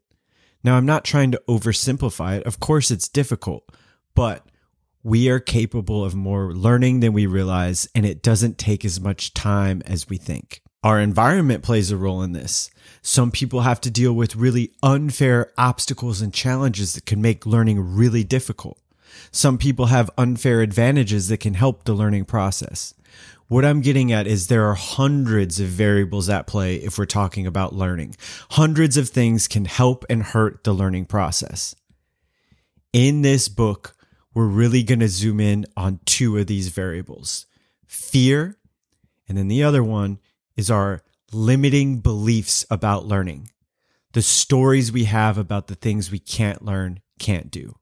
Now, 0.64 0.78
I'm 0.78 0.86
not 0.86 1.04
trying 1.04 1.32
to 1.32 1.42
oversimplify 1.50 2.38
it. 2.38 2.48
Of 2.48 2.62
course, 2.62 2.90
it's 2.90 3.10
difficult, 3.10 3.70
but 4.16 4.48
we 5.04 5.28
are 5.28 5.42
capable 5.42 6.06
of 6.06 6.16
more 6.16 6.54
learning 6.54 7.02
than 7.02 7.12
we 7.12 7.26
realize, 7.26 7.86
and 7.94 8.06
it 8.06 8.24
doesn't 8.24 8.58
take 8.58 8.86
as 8.86 9.02
much 9.02 9.34
time 9.34 9.82
as 9.86 10.08
we 10.08 10.16
think. 10.16 10.62
Our 10.86 11.00
environment 11.00 11.64
plays 11.64 11.90
a 11.90 11.98
role 11.98 12.22
in 12.22 12.34
this. 12.34 12.70
Some 13.02 13.32
people 13.32 13.62
have 13.62 13.82
to 13.82 13.90
deal 13.90 14.14
with 14.14 14.36
really 14.36 14.72
unfair 14.84 15.52
obstacles 15.58 16.22
and 16.22 16.32
challenges 16.32 16.94
that 16.94 17.08
can 17.08 17.20
make 17.24 17.48
learning 17.48 17.96
really 17.96 18.24
difficult. 18.24 18.78
Some 19.32 19.58
people 19.58 19.88
have 19.88 20.12
unfair 20.16 20.62
advantages 20.62 21.28
that 21.30 21.40
can 21.40 21.56
help 21.56 21.86
the 21.86 21.96
learning 21.96 22.26
process. 22.26 22.94
What 23.48 23.66
I'm 23.66 23.82
getting 23.82 24.12
at 24.12 24.28
is 24.28 24.46
there 24.46 24.70
are 24.70 24.76
hundreds 24.76 25.60
of 25.60 25.70
variables 25.70 26.30
at 26.30 26.46
play 26.46 26.76
if 26.76 27.00
we're 27.00 27.06
talking 27.06 27.48
about 27.48 27.74
learning. 27.74 28.16
Hundreds 28.52 28.96
of 28.96 29.10
things 29.10 29.48
can 29.48 29.66
help 29.66 30.06
and 30.08 30.22
hurt 30.22 30.64
the 30.64 30.74
learning 30.74 31.06
process. 31.06 31.76
In 32.94 33.24
this 33.24 33.48
book, 33.48 33.96
we're 34.36 34.46
really 34.46 34.84
going 34.84 35.00
to 35.00 35.10
zoom 35.10 35.40
in 35.40 35.66
on 35.76 36.00
two 36.06 36.38
of 36.38 36.46
these 36.46 36.68
variables 36.68 37.48
fear, 37.88 38.60
and 39.28 39.36
then 39.36 39.48
the 39.48 39.64
other 39.64 39.84
one 39.84 40.20
is 40.56 40.72
our 40.72 41.02
limiting 41.32 42.00
beliefs 42.00 42.66
about 42.70 43.06
learning, 43.06 43.50
the 44.14 44.22
stories 44.22 44.92
we 44.92 45.06
have 45.06 45.38
about 45.38 45.68
the 45.68 45.76
things 45.76 46.12
we 46.12 46.20
can't 46.20 46.64
learn, 46.64 47.02
can't 47.20 47.52
do. 47.52 47.76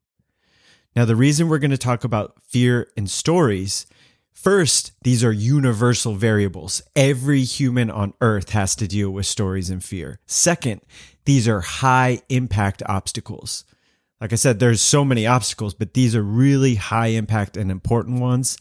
Now, 0.95 1.05
the 1.05 1.15
reason 1.15 1.49
we're 1.49 1.59
going 1.59 1.71
to 1.71 1.77
talk 1.77 2.03
about 2.03 2.35
fear 2.43 2.89
and 2.95 3.09
stories 3.09 3.85
First, 4.33 4.91
these 5.03 5.23
are 5.23 5.31
universal 5.31 6.15
variables. 6.15 6.81
Every 6.95 7.43
human 7.43 7.89
on 7.89 8.13
earth 8.19 8.49
has 8.49 8.75
to 8.75 8.87
deal 8.87 9.11
with 9.11 9.25
stories 9.25 9.69
and 9.69 9.81
fear. 9.81 10.19
Second, 10.25 10.81
these 11.25 11.47
are 11.47 11.61
high 11.61 12.19
impact 12.29 12.81
obstacles. 12.87 13.63
Like 14.19 14.33
I 14.33 14.35
said, 14.35 14.59
there's 14.59 14.81
so 14.81 15.05
many 15.05 15.27
obstacles, 15.27 15.73
but 15.73 15.93
these 15.93 16.15
are 16.15 16.23
really 16.23 16.75
high 16.75 17.07
impact 17.07 17.55
and 17.55 17.69
important 17.69 18.19
ones. 18.19 18.57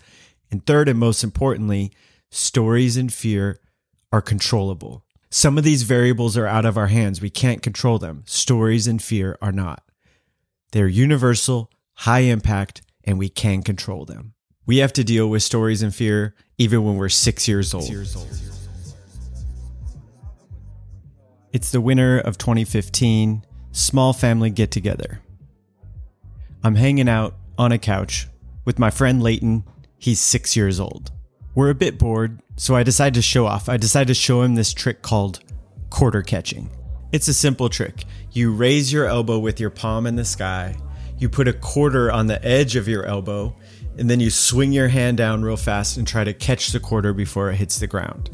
And 0.50 0.64
third, 0.64 0.88
and 0.88 0.98
most 0.98 1.24
importantly, 1.24 1.90
stories 2.30 2.96
and 2.96 3.12
fear 3.12 3.58
are 4.12 4.20
controllable. 4.22 5.04
Some 5.30 5.56
of 5.56 5.64
these 5.64 5.84
variables 5.84 6.36
are 6.36 6.46
out 6.46 6.66
of 6.66 6.76
our 6.76 6.88
hands. 6.88 7.22
We 7.22 7.30
can't 7.30 7.62
control 7.62 7.98
them. 7.98 8.22
Stories 8.26 8.86
and 8.86 9.02
fear 9.02 9.38
are 9.40 9.50
not. 9.50 9.82
They're 10.72 10.86
universal, 10.86 11.70
high 11.94 12.20
impact, 12.20 12.82
and 13.04 13.18
we 13.18 13.30
can 13.30 13.62
control 13.62 14.04
them. 14.04 14.34
We 14.66 14.76
have 14.78 14.92
to 14.92 15.04
deal 15.04 15.28
with 15.28 15.42
stories 15.42 15.82
and 15.82 15.94
fear 15.94 16.34
even 16.58 16.84
when 16.84 16.96
we're 16.96 17.08
six 17.08 17.48
years 17.48 17.72
old. 17.72 17.84
It's 21.52 21.70
the 21.70 21.80
winter 21.80 22.18
of 22.18 22.38
2015, 22.38 23.44
small 23.72 24.12
family 24.12 24.50
get 24.50 24.70
together. 24.70 25.20
I'm 26.62 26.74
hanging 26.74 27.08
out 27.08 27.34
on 27.58 27.72
a 27.72 27.78
couch 27.78 28.28
with 28.64 28.78
my 28.78 28.90
friend 28.90 29.22
Leighton. 29.22 29.64
He's 29.98 30.20
six 30.20 30.56
years 30.56 30.78
old. 30.78 31.10
We're 31.54 31.70
a 31.70 31.74
bit 31.74 31.98
bored, 31.98 32.41
so 32.62 32.76
I 32.76 32.84
decide 32.84 33.14
to 33.14 33.22
show 33.22 33.44
off. 33.44 33.68
I 33.68 33.76
decide 33.76 34.06
to 34.06 34.14
show 34.14 34.42
him 34.42 34.54
this 34.54 34.72
trick 34.72 35.02
called 35.02 35.40
quarter 35.90 36.22
catching. 36.22 36.70
It's 37.10 37.26
a 37.26 37.34
simple 37.34 37.68
trick. 37.68 38.04
You 38.30 38.52
raise 38.54 38.92
your 38.92 39.06
elbow 39.06 39.40
with 39.40 39.58
your 39.58 39.68
palm 39.68 40.06
in 40.06 40.14
the 40.14 40.24
sky, 40.24 40.76
you 41.18 41.28
put 41.28 41.48
a 41.48 41.52
quarter 41.52 42.12
on 42.12 42.28
the 42.28 42.40
edge 42.46 42.76
of 42.76 42.86
your 42.86 43.04
elbow, 43.04 43.56
and 43.98 44.08
then 44.08 44.20
you 44.20 44.30
swing 44.30 44.72
your 44.72 44.86
hand 44.86 45.16
down 45.16 45.42
real 45.42 45.56
fast 45.56 45.96
and 45.96 46.06
try 46.06 46.22
to 46.22 46.32
catch 46.32 46.68
the 46.68 46.78
quarter 46.78 47.12
before 47.12 47.50
it 47.50 47.56
hits 47.56 47.80
the 47.80 47.88
ground. 47.88 48.30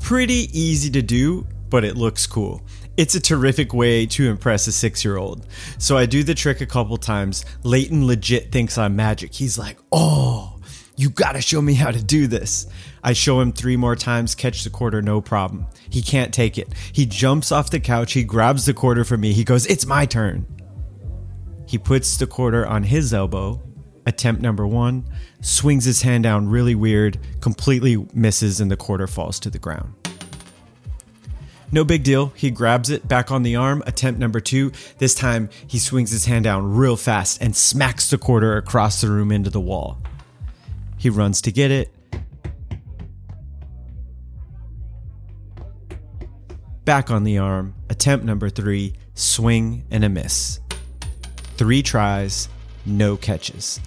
Pretty 0.00 0.48
easy 0.52 0.90
to 0.90 1.00
do, 1.00 1.46
but 1.70 1.84
it 1.84 1.96
looks 1.96 2.26
cool. 2.26 2.66
It's 2.96 3.14
a 3.14 3.20
terrific 3.20 3.72
way 3.72 4.06
to 4.06 4.28
impress 4.28 4.66
a 4.66 4.72
six 4.72 5.04
year 5.04 5.18
old. 5.18 5.46
So 5.78 5.96
I 5.96 6.04
do 6.04 6.24
the 6.24 6.34
trick 6.34 6.60
a 6.60 6.66
couple 6.66 6.96
times. 6.96 7.44
Leighton 7.62 8.08
legit 8.08 8.50
thinks 8.50 8.76
I'm 8.76 8.96
magic. 8.96 9.34
He's 9.34 9.56
like, 9.56 9.78
oh, 9.92 10.57
you 10.98 11.08
gotta 11.08 11.40
show 11.40 11.62
me 11.62 11.74
how 11.74 11.92
to 11.92 12.02
do 12.02 12.26
this. 12.26 12.66
I 13.04 13.12
show 13.12 13.40
him 13.40 13.52
three 13.52 13.76
more 13.76 13.94
times, 13.94 14.34
catch 14.34 14.64
the 14.64 14.70
quarter, 14.70 15.00
no 15.00 15.20
problem. 15.20 15.68
He 15.88 16.02
can't 16.02 16.34
take 16.34 16.58
it. 16.58 16.74
He 16.92 17.06
jumps 17.06 17.52
off 17.52 17.70
the 17.70 17.78
couch, 17.78 18.14
he 18.14 18.24
grabs 18.24 18.66
the 18.66 18.74
quarter 18.74 19.04
from 19.04 19.20
me, 19.20 19.32
he 19.32 19.44
goes, 19.44 19.64
it's 19.66 19.86
my 19.86 20.06
turn. 20.06 20.44
He 21.68 21.78
puts 21.78 22.16
the 22.16 22.26
quarter 22.26 22.66
on 22.66 22.82
his 22.82 23.14
elbow, 23.14 23.62
attempt 24.06 24.42
number 24.42 24.66
one, 24.66 25.04
swings 25.40 25.84
his 25.84 26.02
hand 26.02 26.24
down 26.24 26.48
really 26.48 26.74
weird, 26.74 27.18
completely 27.40 28.08
misses, 28.12 28.60
and 28.60 28.68
the 28.68 28.76
quarter 28.76 29.06
falls 29.06 29.38
to 29.40 29.50
the 29.50 29.58
ground. 29.58 29.94
No 31.70 31.84
big 31.84 32.02
deal. 32.02 32.32
He 32.34 32.50
grabs 32.50 32.88
it 32.88 33.06
back 33.06 33.30
on 33.30 33.42
the 33.42 33.56
arm. 33.56 33.82
Attempt 33.86 34.18
number 34.18 34.40
two. 34.40 34.72
This 34.96 35.14
time, 35.14 35.50
he 35.66 35.78
swings 35.78 36.10
his 36.10 36.24
hand 36.24 36.44
down 36.44 36.74
real 36.74 36.96
fast 36.96 37.42
and 37.42 37.54
smacks 37.54 38.08
the 38.08 38.16
quarter 38.16 38.56
across 38.56 39.02
the 39.02 39.10
room 39.10 39.30
into 39.30 39.50
the 39.50 39.60
wall. 39.60 39.98
He 40.98 41.08
runs 41.10 41.40
to 41.42 41.52
get 41.52 41.70
it. 41.70 41.94
Back 46.84 47.10
on 47.10 47.24
the 47.24 47.38
arm. 47.38 47.74
Attempt 47.88 48.24
number 48.24 48.50
three. 48.50 48.94
Swing 49.14 49.84
and 49.90 50.04
a 50.04 50.08
miss. 50.08 50.60
Three 51.56 51.82
tries, 51.82 52.48
no 52.86 53.16
catches. 53.16 53.80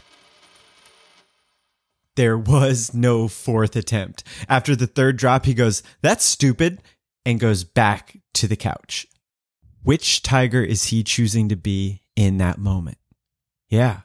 There 2.15 2.38
was 2.38 2.93
no 2.93 3.28
fourth 3.28 3.76
attempt. 3.76 4.24
After 4.50 4.76
the 4.76 4.88
third 4.88 5.17
drop, 5.17 5.45
he 5.45 5.54
goes, 5.54 5.82
That's 6.02 6.26
stupid, 6.26 6.82
and 7.26 7.39
goes 7.39 7.63
back 7.63 8.17
to 8.34 8.47
the 8.47 8.56
couch. 8.58 9.08
Which 9.84 10.21
tiger 10.21 10.62
is 10.62 10.86
he 10.86 11.04
choosing 11.04 11.50
to 11.50 11.56
be 11.56 12.04
in 12.15 12.38
that 12.38 12.58
moment? 12.60 12.97
Yeah, 13.69 14.02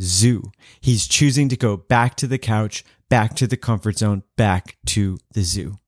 zoo. 0.00 0.50
He's 0.80 1.06
choosing 1.06 1.48
to 1.48 1.56
go 1.56 1.76
back 1.76 2.16
to 2.16 2.26
the 2.26 2.38
couch, 2.38 2.84
back 3.08 3.34
to 3.36 3.46
the 3.46 3.56
comfort 3.56 3.98
zone, 3.98 4.22
back 4.36 4.76
to 4.86 5.18
the 5.32 5.42
zoo. 5.42 5.78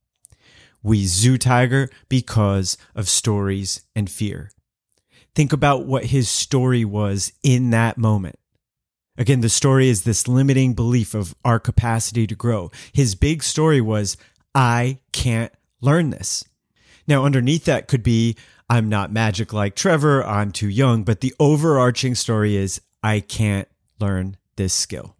We 0.82 1.06
zoo 1.06 1.38
tiger 1.38 1.90
because 2.08 2.78
of 2.94 3.08
stories 3.08 3.82
and 3.94 4.08
fear. 4.08 4.50
Think 5.34 5.52
about 5.52 5.84
what 5.84 6.06
his 6.06 6.30
story 6.30 6.84
was 6.84 7.32
in 7.42 7.70
that 7.70 7.98
moment. 7.98 8.38
Again, 9.18 9.40
the 9.40 9.48
story 9.48 9.88
is 9.88 10.02
this 10.02 10.28
limiting 10.28 10.74
belief 10.74 11.14
of 11.14 11.34
our 11.44 11.58
capacity 11.58 12.26
to 12.26 12.34
grow. 12.34 12.70
His 12.92 13.14
big 13.14 13.42
story 13.42 13.80
was, 13.80 14.16
I 14.54 15.00
can't 15.12 15.52
learn 15.80 16.10
this. 16.10 16.44
Now, 17.08 17.24
underneath 17.24 17.64
that 17.64 17.88
could 17.88 18.02
be, 18.02 18.36
I'm 18.68 18.88
not 18.88 19.12
magic 19.12 19.52
like 19.52 19.74
Trevor, 19.74 20.24
I'm 20.24 20.52
too 20.52 20.68
young, 20.68 21.02
but 21.02 21.20
the 21.20 21.34
overarching 21.40 22.14
story 22.14 22.56
is, 22.56 22.80
I 23.02 23.20
can't 23.20 23.68
learn 24.00 24.36
this 24.56 24.72
skill. 24.72 25.16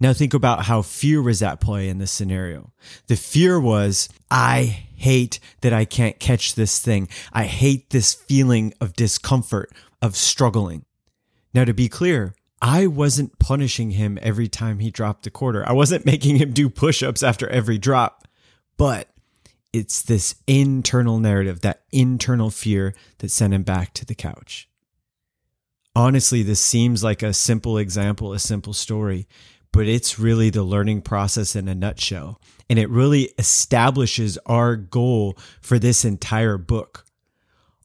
Now, 0.00 0.12
think 0.12 0.34
about 0.34 0.64
how 0.64 0.82
fear 0.82 1.22
was 1.22 1.42
at 1.42 1.60
play 1.60 1.88
in 1.88 1.98
this 1.98 2.10
scenario. 2.10 2.72
The 3.06 3.14
fear 3.14 3.60
was, 3.60 4.08
I 4.32 4.62
hate 4.96 5.38
that 5.60 5.72
I 5.72 5.84
can't 5.84 6.18
catch 6.18 6.56
this 6.56 6.80
thing. 6.80 7.08
I 7.32 7.44
hate 7.44 7.90
this 7.90 8.12
feeling 8.12 8.74
of 8.80 8.94
discomfort, 8.94 9.72
of 10.00 10.16
struggling. 10.16 10.84
Now, 11.54 11.64
to 11.64 11.72
be 11.72 11.88
clear, 11.88 12.34
I 12.60 12.88
wasn't 12.88 13.38
punishing 13.38 13.92
him 13.92 14.18
every 14.22 14.48
time 14.48 14.80
he 14.80 14.90
dropped 14.90 15.26
a 15.28 15.30
quarter. 15.30 15.68
I 15.68 15.72
wasn't 15.72 16.04
making 16.06 16.34
him 16.34 16.52
do 16.52 16.68
push 16.68 17.04
ups 17.04 17.22
after 17.22 17.48
every 17.48 17.78
drop, 17.78 18.26
but 18.76 19.08
it's 19.72 20.02
this 20.02 20.34
internal 20.48 21.20
narrative, 21.20 21.60
that 21.60 21.82
internal 21.92 22.50
fear 22.50 22.94
that 23.18 23.30
sent 23.30 23.54
him 23.54 23.62
back 23.62 23.94
to 23.94 24.04
the 24.04 24.16
couch. 24.16 24.68
Honestly, 25.94 26.42
this 26.42 26.60
seems 26.60 27.04
like 27.04 27.22
a 27.22 27.34
simple 27.34 27.76
example, 27.76 28.32
a 28.32 28.38
simple 28.38 28.72
story, 28.72 29.28
but 29.72 29.86
it's 29.86 30.18
really 30.18 30.48
the 30.48 30.62
learning 30.62 31.02
process 31.02 31.54
in 31.54 31.68
a 31.68 31.74
nutshell. 31.74 32.40
And 32.70 32.78
it 32.78 32.88
really 32.88 33.32
establishes 33.38 34.38
our 34.46 34.76
goal 34.76 35.36
for 35.60 35.78
this 35.78 36.04
entire 36.04 36.56
book. 36.56 37.04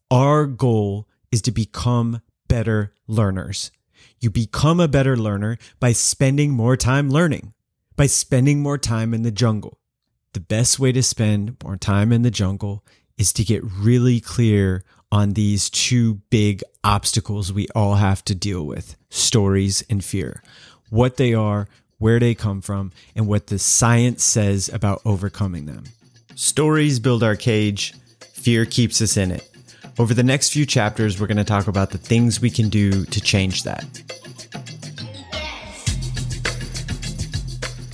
Our 0.09 0.45
goal 0.45 1.07
is 1.31 1.41
to 1.43 1.51
become 1.51 2.21
better 2.47 2.93
learners. 3.07 3.71
You 4.19 4.29
become 4.29 4.79
a 4.79 4.87
better 4.87 5.17
learner 5.17 5.57
by 5.79 5.91
spending 5.91 6.51
more 6.51 6.77
time 6.77 7.09
learning, 7.09 7.53
by 7.97 8.07
spending 8.07 8.61
more 8.61 8.77
time 8.77 9.13
in 9.13 9.23
the 9.23 9.31
jungle. 9.31 9.79
The 10.33 10.39
best 10.39 10.79
way 10.79 10.91
to 10.93 11.03
spend 11.03 11.57
more 11.63 11.77
time 11.77 12.13
in 12.13 12.21
the 12.21 12.31
jungle 12.31 12.85
is 13.17 13.33
to 13.33 13.43
get 13.43 13.63
really 13.63 14.19
clear 14.19 14.83
on 15.11 15.33
these 15.33 15.69
two 15.69 16.15
big 16.29 16.63
obstacles 16.83 17.53
we 17.53 17.67
all 17.75 17.95
have 17.95 18.23
to 18.25 18.35
deal 18.35 18.65
with 18.65 18.95
stories 19.09 19.83
and 19.89 20.03
fear, 20.03 20.43
what 20.89 21.17
they 21.17 21.33
are, 21.33 21.67
where 21.97 22.19
they 22.19 22.35
come 22.35 22.61
from, 22.61 22.91
and 23.15 23.27
what 23.27 23.47
the 23.47 23.59
science 23.59 24.23
says 24.23 24.69
about 24.69 25.01
overcoming 25.05 25.65
them. 25.65 25.83
Stories 26.35 26.99
build 26.99 27.23
our 27.23 27.35
cage, 27.35 27.93
fear 28.33 28.65
keeps 28.65 29.01
us 29.01 29.17
in 29.17 29.31
it. 29.31 29.49
Over 29.99 30.13
the 30.13 30.23
next 30.23 30.53
few 30.53 30.65
chapters, 30.65 31.19
we're 31.19 31.27
going 31.27 31.37
to 31.37 31.43
talk 31.43 31.67
about 31.67 31.89
the 31.89 31.97
things 31.97 32.39
we 32.39 32.51
can 32.51 32.69
do 32.69 33.05
to 33.05 33.19
change 33.19 33.63
that. 33.63 33.83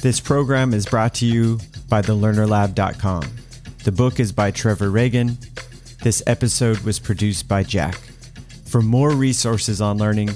This 0.01 0.19
program 0.19 0.73
is 0.73 0.85
brought 0.85 1.13
to 1.15 1.25
you 1.25 1.59
by 1.87 2.01
thelearnerlab.com. 2.01 3.23
The 3.85 3.91
book 3.93 4.19
is 4.19 4.33
by 4.33 4.51
Trevor 4.51 4.89
Ragan. 4.89 5.37
This 6.03 6.21
episode 6.27 6.79
was 6.79 6.99
produced 6.99 7.47
by 7.47 7.63
Jack. 7.63 7.95
For 8.65 8.81
more 8.81 9.11
resources 9.11 9.79
on 9.79 9.97
learning, 9.97 10.31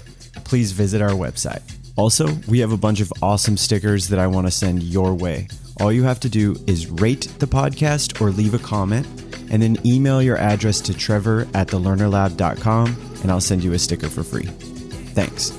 please 0.45 0.71
visit 0.71 1.01
our 1.01 1.10
website. 1.10 1.62
Also, 1.97 2.30
we 2.47 2.60
have 2.60 2.71
a 2.71 2.77
bunch 2.77 3.01
of 3.01 3.12
awesome 3.21 3.58
stickers 3.58 4.08
that 4.08 4.17
I 4.17 4.27
want 4.27 4.47
to 4.47 4.51
send 4.51 4.82
your 4.82 5.13
way. 5.13 5.49
All 5.82 5.91
you 5.91 6.03
have 6.03 6.21
to 6.21 6.30
do 6.30 6.56
is 6.67 6.89
rate 6.89 7.27
the 7.39 7.47
podcast 7.47 8.21
or 8.21 8.30
leave 8.32 8.53
a 8.53 8.60
comment, 8.60 9.06
and 9.51 9.62
then 9.62 9.77
email 9.86 10.21
your 10.21 10.38
address 10.38 10.80
to 10.80 10.93
trevor 10.93 11.45
at 11.53 11.67
thelearnerlab.com, 11.67 13.19
and 13.23 13.30
I'll 13.30 13.41
send 13.41 13.62
you 13.62 13.73
a 13.73 13.80
sticker 13.80 14.08
for 14.08 14.23
free. 14.23 14.45
Thanks. 15.15 15.51